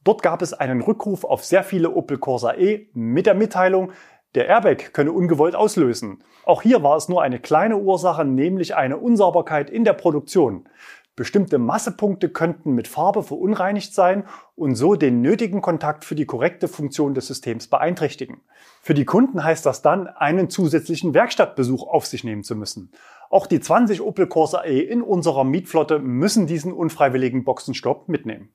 Dort 0.04 0.22
gab 0.22 0.42
es 0.42 0.52
einen 0.52 0.80
Rückruf 0.80 1.24
auf 1.24 1.44
sehr 1.44 1.62
viele 1.62 1.90
Opel 1.90 2.18
Corsa 2.18 2.54
E 2.54 2.88
mit 2.92 3.26
der 3.26 3.34
Mitteilung, 3.34 3.92
der 4.34 4.48
Airbag 4.48 4.92
könne 4.92 5.12
ungewollt 5.12 5.54
auslösen. 5.54 6.24
Auch 6.44 6.62
hier 6.62 6.82
war 6.82 6.96
es 6.96 7.08
nur 7.08 7.22
eine 7.22 7.38
kleine 7.38 7.76
Ursache, 7.76 8.24
nämlich 8.24 8.74
eine 8.74 8.96
Unsauberkeit 8.96 9.70
in 9.70 9.84
der 9.84 9.92
Produktion. 9.92 10.68
Bestimmte 11.14 11.58
Massepunkte 11.58 12.30
könnten 12.30 12.72
mit 12.72 12.88
Farbe 12.88 13.22
verunreinigt 13.22 13.94
sein 13.94 14.24
und 14.56 14.76
so 14.76 14.94
den 14.94 15.20
nötigen 15.20 15.60
Kontakt 15.60 16.06
für 16.06 16.14
die 16.14 16.24
korrekte 16.24 16.68
Funktion 16.68 17.12
des 17.12 17.26
Systems 17.26 17.68
beeinträchtigen. 17.68 18.40
Für 18.80 18.94
die 18.94 19.04
Kunden 19.04 19.44
heißt 19.44 19.66
das 19.66 19.82
dann, 19.82 20.06
einen 20.06 20.48
zusätzlichen 20.48 21.12
Werkstattbesuch 21.12 21.86
auf 21.86 22.06
sich 22.06 22.24
nehmen 22.24 22.44
zu 22.44 22.56
müssen. 22.56 22.92
Auch 23.28 23.46
die 23.46 23.60
20 23.60 24.00
Opel 24.00 24.26
Corsa 24.26 24.64
E 24.64 24.80
in 24.80 25.02
unserer 25.02 25.44
Mietflotte 25.44 25.98
müssen 25.98 26.46
diesen 26.46 26.72
unfreiwilligen 26.72 27.44
Boxenstopp 27.44 28.08
mitnehmen. 28.08 28.54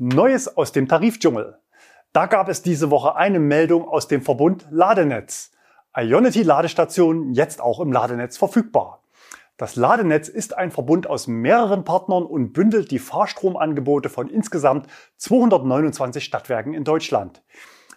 Neues 0.00 0.56
aus 0.56 0.70
dem 0.70 0.86
Tarifdschungel. 0.86 1.58
Da 2.12 2.26
gab 2.26 2.48
es 2.48 2.62
diese 2.62 2.88
Woche 2.92 3.16
eine 3.16 3.40
Meldung 3.40 3.88
aus 3.88 4.06
dem 4.06 4.22
Verbund 4.22 4.68
Ladenetz. 4.70 5.50
Ionity 5.92 6.44
Ladestationen 6.44 7.32
jetzt 7.34 7.60
auch 7.60 7.80
im 7.80 7.90
Ladenetz 7.90 8.36
verfügbar. 8.36 9.02
Das 9.56 9.74
Ladenetz 9.74 10.28
ist 10.28 10.56
ein 10.56 10.70
Verbund 10.70 11.08
aus 11.08 11.26
mehreren 11.26 11.82
Partnern 11.82 12.22
und 12.22 12.52
bündelt 12.52 12.92
die 12.92 13.00
Fahrstromangebote 13.00 14.08
von 14.08 14.28
insgesamt 14.28 14.86
229 15.16 16.22
Stadtwerken 16.22 16.74
in 16.74 16.84
Deutschland. 16.84 17.42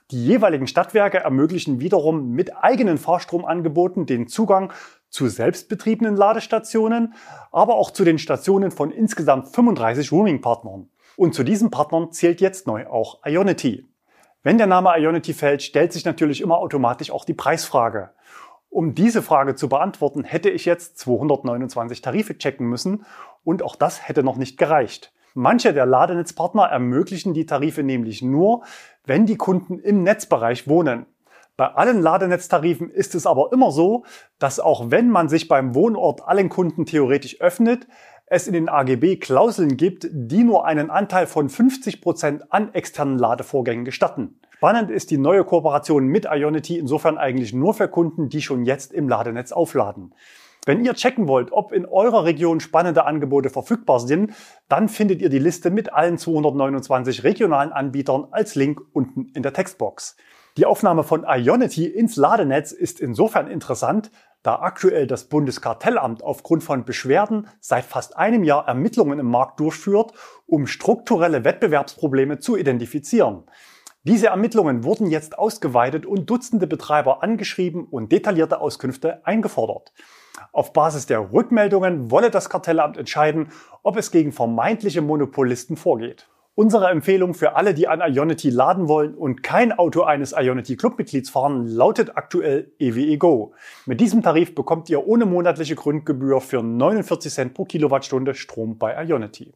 Die 0.09 0.25
jeweiligen 0.25 0.65
Stadtwerke 0.65 1.19
ermöglichen 1.19 1.81
wiederum 1.81 2.31
mit 2.31 2.57
eigenen 2.57 2.97
Fahrstromangeboten 2.97 4.07
den 4.07 4.27
Zugang 4.27 4.73
zu 5.09 5.27
selbstbetriebenen 5.27 6.15
Ladestationen, 6.15 7.13
aber 7.51 7.75
auch 7.75 7.91
zu 7.91 8.03
den 8.03 8.17
Stationen 8.17 8.71
von 8.71 8.89
insgesamt 8.89 9.49
35 9.49 10.11
Roaming-Partnern. 10.11 10.89
Und 11.15 11.35
zu 11.35 11.43
diesen 11.43 11.71
Partnern 11.71 12.11
zählt 12.11 12.41
jetzt 12.41 12.67
neu 12.67 12.87
auch 12.87 13.25
Ionity. 13.25 13.87
Wenn 14.43 14.57
der 14.57 14.67
Name 14.67 14.89
Ionity 14.97 15.33
fällt, 15.33 15.61
stellt 15.61 15.93
sich 15.93 16.05
natürlich 16.05 16.41
immer 16.41 16.57
automatisch 16.57 17.11
auch 17.11 17.25
die 17.25 17.33
Preisfrage. 17.33 18.11
Um 18.69 18.95
diese 18.95 19.21
Frage 19.21 19.55
zu 19.55 19.69
beantworten, 19.69 20.23
hätte 20.23 20.49
ich 20.49 20.65
jetzt 20.65 20.97
229 20.97 22.01
Tarife 22.01 22.37
checken 22.37 22.67
müssen 22.67 23.05
und 23.43 23.63
auch 23.63 23.75
das 23.75 24.07
hätte 24.07 24.23
noch 24.23 24.37
nicht 24.37 24.57
gereicht. 24.57 25.13
Manche 25.33 25.73
der 25.73 25.85
Ladenetzpartner 25.85 26.63
ermöglichen 26.63 27.33
die 27.33 27.45
Tarife 27.45 27.83
nämlich 27.83 28.21
nur, 28.21 28.63
wenn 29.05 29.25
die 29.25 29.37
Kunden 29.37 29.79
im 29.79 30.03
Netzbereich 30.03 30.67
wohnen. 30.67 31.05
Bei 31.57 31.67
allen 31.67 32.01
Ladenetztarifen 32.01 32.89
ist 32.89 33.13
es 33.13 33.27
aber 33.27 33.51
immer 33.53 33.71
so, 33.71 34.05
dass 34.39 34.59
auch 34.59 34.89
wenn 34.89 35.09
man 35.09 35.29
sich 35.29 35.47
beim 35.47 35.75
Wohnort 35.75 36.27
allen 36.27 36.49
Kunden 36.49 36.85
theoretisch 36.85 37.39
öffnet, 37.39 37.87
es 38.31 38.47
in 38.47 38.53
den 38.53 38.69
AGB 38.69 39.17
Klauseln 39.17 39.75
gibt, 39.75 40.07
die 40.09 40.45
nur 40.45 40.65
einen 40.65 40.89
Anteil 40.89 41.27
von 41.27 41.49
50 41.49 42.01
Prozent 42.01 42.53
an 42.53 42.73
externen 42.73 43.19
Ladevorgängen 43.19 43.83
gestatten. 43.83 44.39
Spannend 44.51 44.89
ist 44.89 45.11
die 45.11 45.17
neue 45.17 45.43
Kooperation 45.43 46.07
mit 46.07 46.25
Ionity 46.31 46.77
insofern 46.79 47.17
eigentlich 47.17 47.53
nur 47.53 47.73
für 47.73 47.89
Kunden, 47.89 48.29
die 48.29 48.41
schon 48.41 48.63
jetzt 48.63 48.93
im 48.93 49.09
Ladenetz 49.09 49.51
aufladen. 49.51 50.15
Wenn 50.65 50.85
ihr 50.85 50.93
checken 50.93 51.27
wollt, 51.27 51.51
ob 51.51 51.73
in 51.73 51.85
eurer 51.85 52.23
Region 52.23 52.61
spannende 52.61 53.03
Angebote 53.03 53.49
verfügbar 53.49 53.99
sind, 53.99 54.31
dann 54.69 54.87
findet 54.87 55.21
ihr 55.21 55.29
die 55.29 55.39
Liste 55.39 55.69
mit 55.69 55.91
allen 55.91 56.17
229 56.17 57.25
regionalen 57.25 57.73
Anbietern 57.73 58.27
als 58.31 58.55
Link 58.55 58.79
unten 58.93 59.29
in 59.33 59.43
der 59.43 59.51
Textbox. 59.51 60.15
Die 60.55 60.65
Aufnahme 60.65 61.03
von 61.03 61.25
Ionity 61.27 61.85
ins 61.85 62.15
Ladenetz 62.15 62.71
ist 62.71 63.01
insofern 63.01 63.47
interessant, 63.47 64.09
da 64.43 64.55
aktuell 64.59 65.07
das 65.07 65.25
Bundeskartellamt 65.25 66.23
aufgrund 66.23 66.63
von 66.63 66.85
Beschwerden 66.85 67.47
seit 67.59 67.85
fast 67.85 68.17
einem 68.17 68.43
Jahr 68.43 68.67
Ermittlungen 68.67 69.19
im 69.19 69.27
Markt 69.27 69.59
durchführt, 69.59 70.13
um 70.47 70.67
strukturelle 70.67 71.43
Wettbewerbsprobleme 71.43 72.39
zu 72.39 72.57
identifizieren. 72.57 73.43
Diese 74.03 74.27
Ermittlungen 74.27 74.83
wurden 74.83 75.11
jetzt 75.11 75.37
ausgeweitet 75.37 76.07
und 76.07 76.27
Dutzende 76.27 76.65
Betreiber 76.65 77.21
angeschrieben 77.21 77.85
und 77.85 78.11
detaillierte 78.11 78.59
Auskünfte 78.59 79.25
eingefordert. 79.27 79.93
Auf 80.51 80.73
Basis 80.73 81.05
der 81.05 81.31
Rückmeldungen 81.31 82.09
wolle 82.09 82.31
das 82.31 82.49
Kartellamt 82.49 82.97
entscheiden, 82.97 83.51
ob 83.83 83.97
es 83.97 84.09
gegen 84.09 84.31
vermeintliche 84.31 85.01
Monopolisten 85.01 85.77
vorgeht. 85.77 86.27
Unsere 86.61 86.91
Empfehlung 86.91 87.33
für 87.33 87.55
alle, 87.55 87.73
die 87.73 87.87
an 87.87 88.01
Ionity 88.01 88.51
laden 88.51 88.87
wollen 88.87 89.15
und 89.15 89.41
kein 89.41 89.71
Auto 89.71 90.03
eines 90.03 90.31
Ionity 90.31 90.77
Clubmitglieds 90.77 91.31
fahren, 91.31 91.65
lautet 91.65 92.15
aktuell 92.15 92.71
EWE 92.77 93.17
Go. 93.17 93.55
Mit 93.87 93.99
diesem 93.99 94.21
Tarif 94.21 94.53
bekommt 94.53 94.87
ihr 94.87 95.07
ohne 95.07 95.25
monatliche 95.25 95.73
Grundgebühr 95.73 96.39
für 96.39 96.61
49 96.61 97.33
Cent 97.33 97.53
pro 97.55 97.65
Kilowattstunde 97.65 98.35
Strom 98.35 98.77
bei 98.77 98.93
Ionity. 99.03 99.55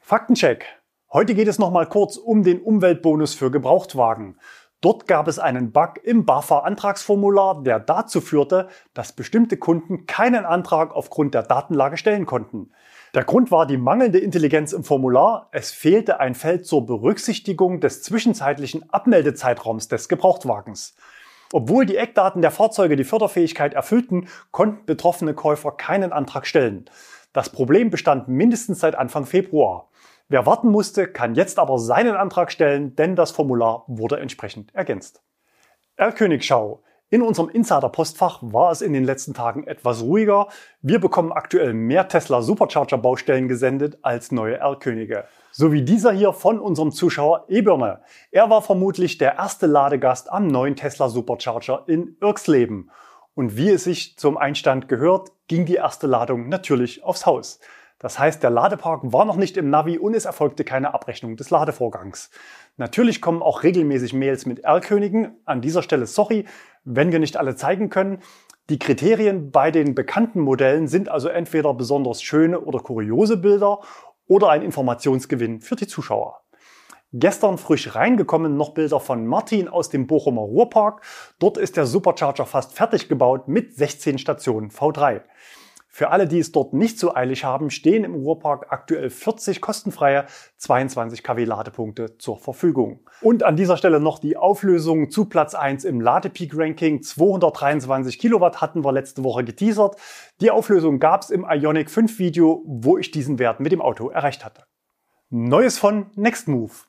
Faktencheck. 0.00 0.64
Heute 1.12 1.34
geht 1.34 1.46
es 1.46 1.58
nochmal 1.58 1.86
kurz 1.86 2.16
um 2.16 2.42
den 2.42 2.62
Umweltbonus 2.62 3.34
für 3.34 3.50
Gebrauchtwagen. 3.50 4.38
Dort 4.80 5.06
gab 5.06 5.28
es 5.28 5.38
einen 5.38 5.72
Bug 5.72 6.02
im 6.04 6.24
BAFA-Antragsformular, 6.24 7.62
der 7.64 7.80
dazu 7.80 8.22
führte, 8.22 8.68
dass 8.94 9.12
bestimmte 9.12 9.58
Kunden 9.58 10.06
keinen 10.06 10.46
Antrag 10.46 10.96
aufgrund 10.96 11.34
der 11.34 11.42
Datenlage 11.42 11.98
stellen 11.98 12.24
konnten. 12.24 12.70
Der 13.12 13.24
Grund 13.24 13.50
war 13.50 13.66
die 13.66 13.76
mangelnde 13.76 14.20
Intelligenz 14.20 14.72
im 14.72 14.84
Formular. 14.84 15.48
Es 15.50 15.72
fehlte 15.72 16.20
ein 16.20 16.36
Feld 16.36 16.64
zur 16.64 16.86
Berücksichtigung 16.86 17.80
des 17.80 18.02
zwischenzeitlichen 18.02 18.88
Abmeldezeitraums 18.90 19.88
des 19.88 20.08
Gebrauchtwagens. 20.08 20.94
Obwohl 21.52 21.86
die 21.86 21.96
Eckdaten 21.96 22.40
der 22.40 22.52
Fahrzeuge 22.52 22.94
die 22.94 23.02
Förderfähigkeit 23.02 23.74
erfüllten, 23.74 24.28
konnten 24.52 24.86
betroffene 24.86 25.34
Käufer 25.34 25.72
keinen 25.72 26.12
Antrag 26.12 26.46
stellen. 26.46 26.84
Das 27.32 27.48
Problem 27.50 27.90
bestand 27.90 28.28
mindestens 28.28 28.78
seit 28.78 28.94
Anfang 28.94 29.26
Februar. 29.26 29.88
Wer 30.28 30.46
warten 30.46 30.68
musste, 30.68 31.08
kann 31.08 31.34
jetzt 31.34 31.58
aber 31.58 31.80
seinen 31.80 32.14
Antrag 32.14 32.52
stellen, 32.52 32.94
denn 32.94 33.16
das 33.16 33.32
Formular 33.32 33.82
wurde 33.88 34.20
entsprechend 34.20 34.72
ergänzt. 34.72 35.20
Erlkönigschau. 35.96 36.84
In 37.12 37.22
unserem 37.22 37.48
Insider-Postfach 37.48 38.38
war 38.40 38.70
es 38.70 38.82
in 38.82 38.92
den 38.92 39.02
letzten 39.02 39.34
Tagen 39.34 39.66
etwas 39.66 40.00
ruhiger. 40.00 40.46
Wir 40.80 41.00
bekommen 41.00 41.32
aktuell 41.32 41.74
mehr 41.74 42.06
Tesla 42.06 42.40
Supercharger-Baustellen 42.40 43.48
gesendet 43.48 43.98
als 44.02 44.30
neue 44.30 44.58
R-Könige. 44.58 45.24
So 45.50 45.72
wie 45.72 45.82
dieser 45.82 46.12
hier 46.12 46.32
von 46.32 46.60
unserem 46.60 46.92
Zuschauer 46.92 47.46
Ebirne. 47.48 47.98
Er 48.30 48.48
war 48.48 48.62
vermutlich 48.62 49.18
der 49.18 49.34
erste 49.38 49.66
Ladegast 49.66 50.30
am 50.30 50.46
neuen 50.46 50.76
Tesla 50.76 51.08
Supercharger 51.08 51.82
in 51.88 52.16
Irksleben. 52.20 52.92
Und 53.34 53.56
wie 53.56 53.70
es 53.70 53.82
sich 53.82 54.16
zum 54.16 54.38
Einstand 54.38 54.86
gehört, 54.86 55.32
ging 55.48 55.66
die 55.66 55.74
erste 55.74 56.06
Ladung 56.06 56.48
natürlich 56.48 57.02
aufs 57.02 57.26
Haus. 57.26 57.58
Das 58.00 58.18
heißt, 58.18 58.42
der 58.42 58.48
Ladepark 58.48 59.12
war 59.12 59.26
noch 59.26 59.36
nicht 59.36 59.58
im 59.58 59.68
Navi 59.68 59.98
und 59.98 60.14
es 60.14 60.24
erfolgte 60.24 60.64
keine 60.64 60.94
Abrechnung 60.94 61.36
des 61.36 61.50
Ladevorgangs. 61.50 62.30
Natürlich 62.78 63.20
kommen 63.20 63.42
auch 63.42 63.62
regelmäßig 63.62 64.14
Mails 64.14 64.46
mit 64.46 64.60
R-Königen. 64.60 65.36
An 65.44 65.60
dieser 65.60 65.82
Stelle 65.82 66.06
sorry, 66.06 66.46
wenn 66.84 67.12
wir 67.12 67.18
nicht 67.18 67.36
alle 67.36 67.56
zeigen 67.56 67.90
können. 67.90 68.18
Die 68.68 68.78
Kriterien 68.78 69.50
bei 69.50 69.70
den 69.70 69.94
bekannten 69.94 70.40
Modellen 70.40 70.86
sind 70.86 71.08
also 71.08 71.28
entweder 71.28 71.74
besonders 71.74 72.22
schöne 72.22 72.60
oder 72.60 72.78
kuriose 72.78 73.36
Bilder 73.36 73.80
oder 74.26 74.50
ein 74.50 74.62
Informationsgewinn 74.62 75.60
für 75.60 75.76
die 75.76 75.88
Zuschauer. 75.88 76.42
Gestern 77.12 77.58
frisch 77.58 77.96
reingekommen 77.96 78.56
noch 78.56 78.72
Bilder 78.72 79.00
von 79.00 79.26
Martin 79.26 79.66
aus 79.66 79.88
dem 79.88 80.06
Bochumer 80.06 80.42
Ruhrpark. 80.42 81.02
Dort 81.40 81.58
ist 81.58 81.76
der 81.76 81.86
Supercharger 81.86 82.46
fast 82.46 82.72
fertig 82.72 83.08
gebaut 83.08 83.48
mit 83.48 83.74
16 83.74 84.18
Stationen 84.18 84.70
V3. 84.70 85.22
Für 85.92 86.10
alle, 86.10 86.28
die 86.28 86.38
es 86.38 86.52
dort 86.52 86.72
nicht 86.72 87.00
so 87.00 87.16
eilig 87.16 87.44
haben, 87.44 87.68
stehen 87.68 88.04
im 88.04 88.14
Ruhrpark 88.14 88.66
aktuell 88.70 89.10
40 89.10 89.60
kostenfreie 89.60 90.26
22 90.58 91.24
kW 91.24 91.44
Ladepunkte 91.44 92.16
zur 92.16 92.38
Verfügung. 92.38 93.00
Und 93.22 93.42
an 93.42 93.56
dieser 93.56 93.76
Stelle 93.76 93.98
noch 93.98 94.20
die 94.20 94.36
Auflösung 94.36 95.10
zu 95.10 95.24
Platz 95.24 95.56
1 95.56 95.84
im 95.84 96.00
Ladepeak 96.00 96.52
Ranking. 96.54 97.02
223 97.02 98.20
Kilowatt 98.20 98.60
hatten 98.60 98.84
wir 98.84 98.92
letzte 98.92 99.24
Woche 99.24 99.42
geteasert. 99.42 99.96
Die 100.40 100.52
Auflösung 100.52 101.00
gab 101.00 101.22
es 101.22 101.30
im 101.30 101.44
Ionic 101.44 101.90
5 101.90 102.20
Video, 102.20 102.62
wo 102.66 102.96
ich 102.96 103.10
diesen 103.10 103.40
Wert 103.40 103.58
mit 103.58 103.72
dem 103.72 103.82
Auto 103.82 104.10
erreicht 104.10 104.44
hatte. 104.44 104.66
Neues 105.28 105.76
von 105.76 106.06
Nextmove. 106.14 106.86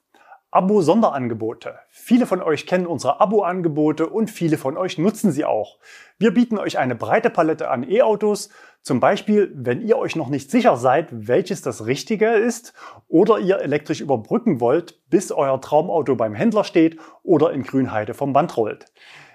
Abo-Sonderangebote. 0.54 1.80
Viele 1.90 2.26
von 2.26 2.42
euch 2.42 2.68
kennen 2.68 2.86
unsere 2.86 3.22
Abo-Angebote 3.22 4.10
und 4.10 4.30
viele 4.30 4.58
von 4.58 4.76
euch 4.76 4.98
nutzen 4.98 5.32
sie 5.32 5.46
auch. 5.46 5.78
Wir 6.20 6.34
bieten 6.34 6.58
euch 6.58 6.78
eine 6.78 6.94
breite 6.94 7.30
Palette 7.30 7.70
an 7.70 7.90
E-Autos, 7.90 8.50
zum 8.82 9.00
Beispiel, 9.00 9.52
wenn 9.54 9.82
ihr 9.82 9.98
euch 9.98 10.16
noch 10.16 10.30
nicht 10.30 10.50
sicher 10.50 10.76
seid, 10.76 11.08
welches 11.12 11.62
das 11.62 11.86
Richtige 11.86 12.30
ist 12.30 12.74
oder 13.08 13.38
ihr 13.38 13.60
elektrisch 13.60 14.02
überbrücken 14.02 14.60
wollt, 14.60 15.00
bis 15.10 15.32
euer 15.32 15.62
Traumauto 15.62 16.16
beim 16.16 16.34
Händler 16.34 16.64
steht 16.64 16.98
oder 17.22 17.52
in 17.52 17.62
Grünheide 17.62 18.16
vom 18.16 18.34
Band 18.34 18.58
rollt. 18.58 18.88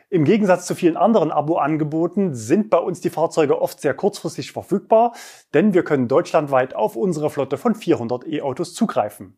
Im 0.09 0.25
Gegensatz 0.25 0.67
zu 0.67 0.75
vielen 0.75 0.97
anderen 0.97 1.31
Abo-Angeboten 1.31 2.35
sind 2.35 2.71
bei 2.71 2.79
uns 2.79 3.01
die 3.01 3.11
Fahrzeuge 3.11 3.61
oft 3.61 3.81
sehr 3.81 3.95
kurzfristig 3.95 4.53
verfügbar, 4.53 5.15
denn 5.53 5.75
wir 5.75 5.85
können 5.85 6.09
deutschlandweit 6.09 6.75
auf 6.75 6.97
unsere 6.97 7.31
Flotte 7.31 7.57
von 7.57 7.75
400 7.75 8.27
E-Autos 8.27 8.75
zugreifen. 8.75 9.37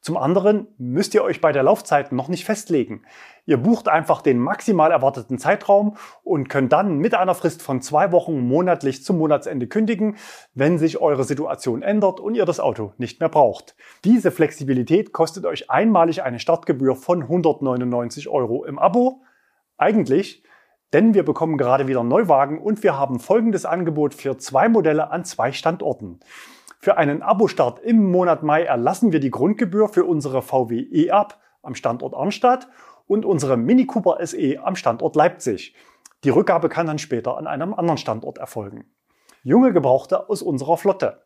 Zum 0.00 0.16
anderen 0.16 0.68
müsst 0.78 1.14
ihr 1.14 1.22
euch 1.22 1.40
bei 1.40 1.52
der 1.52 1.62
Laufzeit 1.62 2.12
noch 2.12 2.28
nicht 2.28 2.44
festlegen. 2.44 3.02
Ihr 3.46 3.56
bucht 3.56 3.88
einfach 3.88 4.22
den 4.22 4.38
maximal 4.38 4.90
erwarteten 4.90 5.38
Zeitraum 5.38 5.96
und 6.22 6.48
könnt 6.48 6.72
dann 6.72 6.98
mit 6.98 7.14
einer 7.14 7.34
Frist 7.34 7.62
von 7.62 7.80
zwei 7.80 8.12
Wochen 8.12 8.40
monatlich 8.40 9.04
zum 9.04 9.18
Monatsende 9.18 9.66
kündigen, 9.66 10.16
wenn 10.54 10.78
sich 10.78 11.00
eure 11.00 11.24
Situation 11.24 11.82
ändert 11.82 12.20
und 12.20 12.34
ihr 12.34 12.44
das 12.44 12.60
Auto 12.60 12.92
nicht 12.98 13.20
mehr 13.20 13.28
braucht. 13.28 13.74
Diese 14.04 14.30
Flexibilität 14.30 15.12
kostet 15.12 15.46
euch 15.46 15.70
einmalig 15.70 16.22
eine 16.22 16.38
Startgebühr 16.38 16.94
von 16.94 17.22
199 17.22 18.28
Euro 18.28 18.64
im 18.64 18.78
Abo. 18.78 19.22
Eigentlich, 19.76 20.42
denn 20.92 21.14
wir 21.14 21.24
bekommen 21.24 21.58
gerade 21.58 21.86
wieder 21.86 22.02
Neuwagen 22.02 22.58
und 22.58 22.82
wir 22.82 22.98
haben 22.98 23.20
folgendes 23.20 23.64
Angebot 23.66 24.14
für 24.14 24.38
zwei 24.38 24.68
Modelle 24.68 25.10
an 25.10 25.24
zwei 25.24 25.52
Standorten. 25.52 26.20
Für 26.80 26.96
einen 26.96 27.22
Abo-Start 27.22 27.80
im 27.80 28.08
Monat 28.08 28.44
Mai 28.44 28.62
erlassen 28.62 29.10
wir 29.10 29.18
die 29.18 29.32
Grundgebühr 29.32 29.88
für 29.88 30.04
unsere 30.04 30.42
VW 30.42 30.78
E-Up 30.78 31.40
am 31.60 31.74
Standort 31.74 32.14
Arnstadt 32.14 32.68
und 33.08 33.24
unsere 33.24 33.56
Mini 33.56 33.84
Cooper 33.86 34.24
SE 34.24 34.60
am 34.62 34.76
Standort 34.76 35.16
Leipzig. 35.16 35.74
Die 36.22 36.30
Rückgabe 36.30 36.68
kann 36.68 36.86
dann 36.86 36.98
später 36.98 37.36
an 37.36 37.48
einem 37.48 37.74
anderen 37.74 37.98
Standort 37.98 38.38
erfolgen. 38.38 38.84
Junge 39.42 39.72
Gebrauchte 39.72 40.28
aus 40.28 40.40
unserer 40.40 40.76
Flotte. 40.76 41.22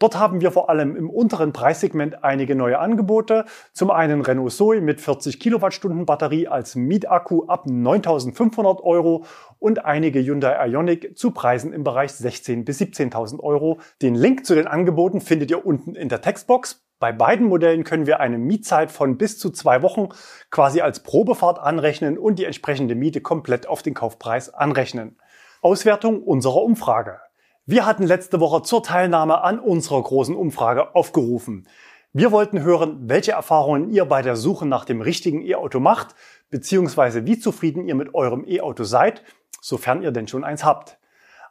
Dort 0.00 0.18
haben 0.18 0.40
wir 0.40 0.50
vor 0.50 0.70
allem 0.70 0.96
im 0.96 1.10
unteren 1.10 1.52
Preissegment 1.52 2.24
einige 2.24 2.54
neue 2.54 2.78
Angebote. 2.78 3.44
Zum 3.74 3.90
einen 3.90 4.22
Renault 4.22 4.50
Zoe 4.50 4.80
mit 4.80 4.98
40 4.98 5.38
Kilowattstunden 5.38 6.06
Batterie 6.06 6.48
als 6.48 6.74
Mietakku 6.74 7.44
ab 7.48 7.66
9.500 7.66 8.82
Euro 8.82 9.26
und 9.58 9.84
einige 9.84 10.20
Hyundai 10.20 10.68
Ioniq 10.68 11.18
zu 11.18 11.32
Preisen 11.32 11.74
im 11.74 11.84
Bereich 11.84 12.12
16.000 12.12 12.64
bis 12.64 12.80
17.000 12.80 13.40
Euro. 13.40 13.78
Den 14.00 14.14
Link 14.14 14.46
zu 14.46 14.54
den 14.54 14.66
Angeboten 14.66 15.20
findet 15.20 15.50
ihr 15.50 15.66
unten 15.66 15.94
in 15.94 16.08
der 16.08 16.22
Textbox. 16.22 16.82
Bei 16.98 17.12
beiden 17.12 17.46
Modellen 17.46 17.84
können 17.84 18.06
wir 18.06 18.20
eine 18.20 18.38
Mietzeit 18.38 18.90
von 18.90 19.18
bis 19.18 19.38
zu 19.38 19.50
zwei 19.50 19.82
Wochen 19.82 20.08
quasi 20.50 20.80
als 20.80 21.00
Probefahrt 21.00 21.58
anrechnen 21.58 22.16
und 22.16 22.38
die 22.38 22.46
entsprechende 22.46 22.94
Miete 22.94 23.20
komplett 23.20 23.68
auf 23.68 23.82
den 23.82 23.92
Kaufpreis 23.92 24.48
anrechnen. 24.48 25.18
Auswertung 25.60 26.22
unserer 26.22 26.62
Umfrage. 26.62 27.20
Wir 27.66 27.84
hatten 27.84 28.04
letzte 28.04 28.40
Woche 28.40 28.62
zur 28.62 28.82
Teilnahme 28.82 29.42
an 29.42 29.58
unserer 29.58 30.02
großen 30.02 30.34
Umfrage 30.34 30.94
aufgerufen. 30.94 31.68
Wir 32.12 32.32
wollten 32.32 32.62
hören, 32.62 33.08
welche 33.08 33.32
Erfahrungen 33.32 33.90
ihr 33.90 34.06
bei 34.06 34.22
der 34.22 34.34
Suche 34.34 34.66
nach 34.66 34.84
dem 34.84 35.02
richtigen 35.02 35.42
E-Auto 35.42 35.78
macht, 35.78 36.14
beziehungsweise 36.48 37.26
wie 37.26 37.38
zufrieden 37.38 37.86
ihr 37.86 37.94
mit 37.94 38.14
eurem 38.14 38.44
E-Auto 38.48 38.84
seid, 38.84 39.22
sofern 39.60 40.02
ihr 40.02 40.10
denn 40.10 40.26
schon 40.26 40.42
eins 40.42 40.64
habt. 40.64 40.98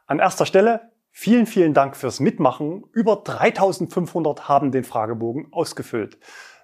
An 0.06 0.18
erster 0.18 0.46
Stelle 0.46 0.90
vielen, 1.12 1.46
vielen 1.46 1.74
Dank 1.74 1.96
fürs 1.96 2.18
Mitmachen. 2.18 2.84
Über 2.92 3.16
3500 3.16 4.48
haben 4.48 4.72
den 4.72 4.84
Fragebogen 4.84 5.52
ausgefüllt. 5.52 6.18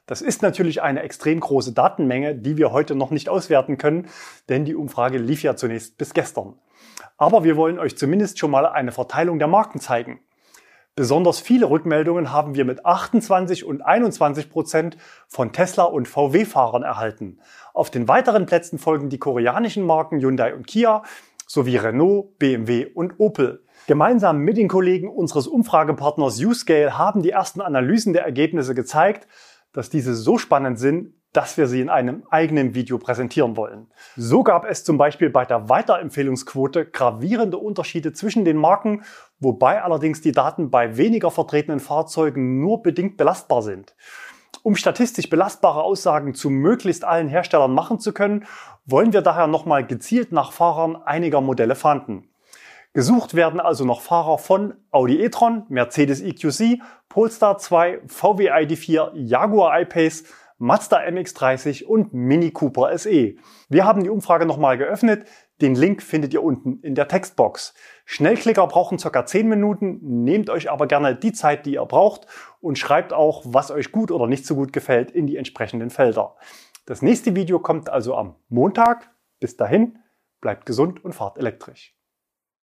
Das 0.07 0.23
ist 0.23 0.41
natürlich 0.41 0.83
eine 0.83 1.03
extrem 1.03 1.41
große 1.41 1.73
Datenmenge, 1.73 2.37
die 2.37 2.57
wir 2.57 2.71
heute 2.71 2.95
noch 2.95 3.11
nicht 3.11 3.29
auswerten 3.29 3.77
können, 3.77 4.09
denn 4.49 4.65
die 4.65 4.77
Umfrage 4.77 5.19
lief 5.19 5.43
ja 5.43 5.57
zunächst 5.57 5.99
bis 5.99 6.15
gestern. 6.15 6.55
Aber 7.19 7.43
wir 7.45 7.57
wollen 7.57 7.79
euch 7.79 7.99
zumindest 7.99 8.39
schon 8.39 8.53
mal 8.53 8.67
eine 8.67 8.93
Verteilung 8.93 9.39
der 9.39 9.49
Marken 9.49 9.81
zeigen. 9.81 10.21
Besonders 10.95 11.41
viele 11.41 11.69
Rückmeldungen 11.69 12.33
haben 12.33 12.55
wir 12.55 12.65
mit 12.65 12.87
28 12.87 13.65
und 13.65 13.83
21 13.83 14.49
Prozent 14.49 14.97
von 15.29 15.53
Tesla 15.53 15.85
und 15.85 16.09
VW-Fahrern 16.09 16.85
erhalten. 16.85 17.39
Auf 17.75 17.91
den 17.91 18.09
weiteren 18.09 18.47
Plätzen 18.47 18.79
folgen 18.79 19.11
die 19.11 19.19
koreanischen 19.19 19.85
Marken 19.85 20.21
Hyundai 20.21 20.55
und 20.55 20.67
Kia 20.67 21.03
sowie 21.47 21.77
Renault, 21.77 22.39
BMW 22.39 22.87
und 22.87 23.15
Opel. 23.19 23.63
Gemeinsam 23.87 24.39
mit 24.39 24.57
den 24.57 24.69
Kollegen 24.69 25.11
unseres 25.11 25.47
Umfragepartners 25.47 26.41
Uscale 26.43 26.97
haben 26.97 27.23
die 27.23 27.31
ersten 27.31 27.61
Analysen 27.61 28.15
der 28.15 28.25
Ergebnisse 28.25 28.75
gezeigt, 28.75 29.29
dass 29.77 29.91
diese 29.91 30.15
so 30.15 30.39
spannend 30.39 30.79
sind, 30.79 31.13
dass 31.35 31.59
wir 31.59 31.67
sie 31.67 31.83
in 31.83 31.91
einem 31.91 32.23
eigenen 32.31 32.75
Video 32.75 32.97
präsentieren 32.97 33.59
wollen. 33.59 33.89
So 34.17 34.43
gab 34.43 34.65
es 34.65 34.85
zum 34.85 34.97
Beispiel 34.97 35.29
bei 35.29 35.45
der 35.45 35.69
Weiterempfehlungsquote 35.69 36.87
gravierende 36.87 37.59
Unterschiede 37.59 38.15
zwischen 38.15 38.47
den 38.47 38.57
Marken, 38.57 39.03
wobei 39.39 39.83
allerdings 39.83 40.23
die 40.23 40.33
Daten 40.33 40.71
bei 40.71 40.97
weniger 40.97 41.31
vertretenen 41.31 41.79
Fahrzeugen 41.79 42.63
nur 42.63 42.83
bedingt 42.83 43.19
belastbar 43.19 43.61
sind. 43.61 43.95
Um 44.63 44.77
statistisch 44.77 45.29
belastbare 45.29 45.83
Aussagen 45.83 46.33
zu 46.35 46.49
möglichst 46.49 47.05
allen 47.05 47.29
Herstellern 47.29 47.75
machen 47.75 48.01
zu 48.01 48.15
können, 48.15 48.47
wollen 48.87 49.13
wir 49.13 49.21
daher 49.21 49.47
nochmal 49.47 49.87
gezielt 49.87 50.33
nach 50.33 50.53
Fahrern 50.53 50.97
einiger 50.97 51.43
Modelle 51.43 51.75
fanden. 51.75 52.31
Gesucht 52.97 53.35
werden 53.35 53.61
also 53.61 53.85
noch 53.85 54.01
Fahrer 54.01 54.39
von 54.39 54.73
Audi 54.91 55.21
e-tron, 55.21 55.65
Mercedes 55.69 56.23
EQC, 56.23 56.81
Polestar 57.11 57.59
2, 57.59 58.01
VW 58.07 58.51
ID4, 58.51 59.11
Jaguar 59.13 59.79
I-Pace, 59.83 60.25
Mazda 60.57 61.01
MX-30 61.01 61.85
und 61.85 62.15
Mini 62.15 62.53
Cooper 62.53 62.97
SE. 62.97 63.35
Wir 63.69 63.85
haben 63.85 64.03
die 64.03 64.09
Umfrage 64.09 64.47
nochmal 64.47 64.79
geöffnet. 64.79 65.29
Den 65.61 65.75
Link 65.75 66.03
findet 66.03 66.33
ihr 66.33 66.43
unten 66.43 66.81
in 66.81 66.95
der 66.95 67.07
Textbox. 67.07 67.75
Schnellklicker 68.07 68.67
brauchen 68.67 68.99
circa 68.99 69.27
10 69.27 69.47
Minuten. 69.47 69.99
Nehmt 70.01 70.49
euch 70.49 70.71
aber 70.71 70.87
gerne 70.87 71.15
die 71.15 71.35
Zeit, 71.35 71.67
die 71.67 71.75
ihr 71.75 71.85
braucht 71.85 72.27
und 72.63 72.79
schreibt 72.79 73.13
auch, 73.13 73.43
was 73.45 73.71
euch 73.71 73.93
gut 73.93 74.11
oder 74.11 74.27
nicht 74.27 74.47
so 74.47 74.55
gut 74.55 74.73
gefällt 74.73 75.11
in 75.11 75.27
die 75.27 75.37
entsprechenden 75.37 75.91
Felder. 75.91 76.37
Das 76.87 77.03
nächste 77.03 77.37
Video 77.37 77.59
kommt 77.59 77.91
also 77.91 78.17
am 78.17 78.37
Montag. 78.49 79.11
Bis 79.39 79.59
dahin, 79.59 79.99
bleibt 80.41 80.65
gesund 80.65 81.05
und 81.05 81.15
fahrt 81.15 81.37
elektrisch. 81.37 81.96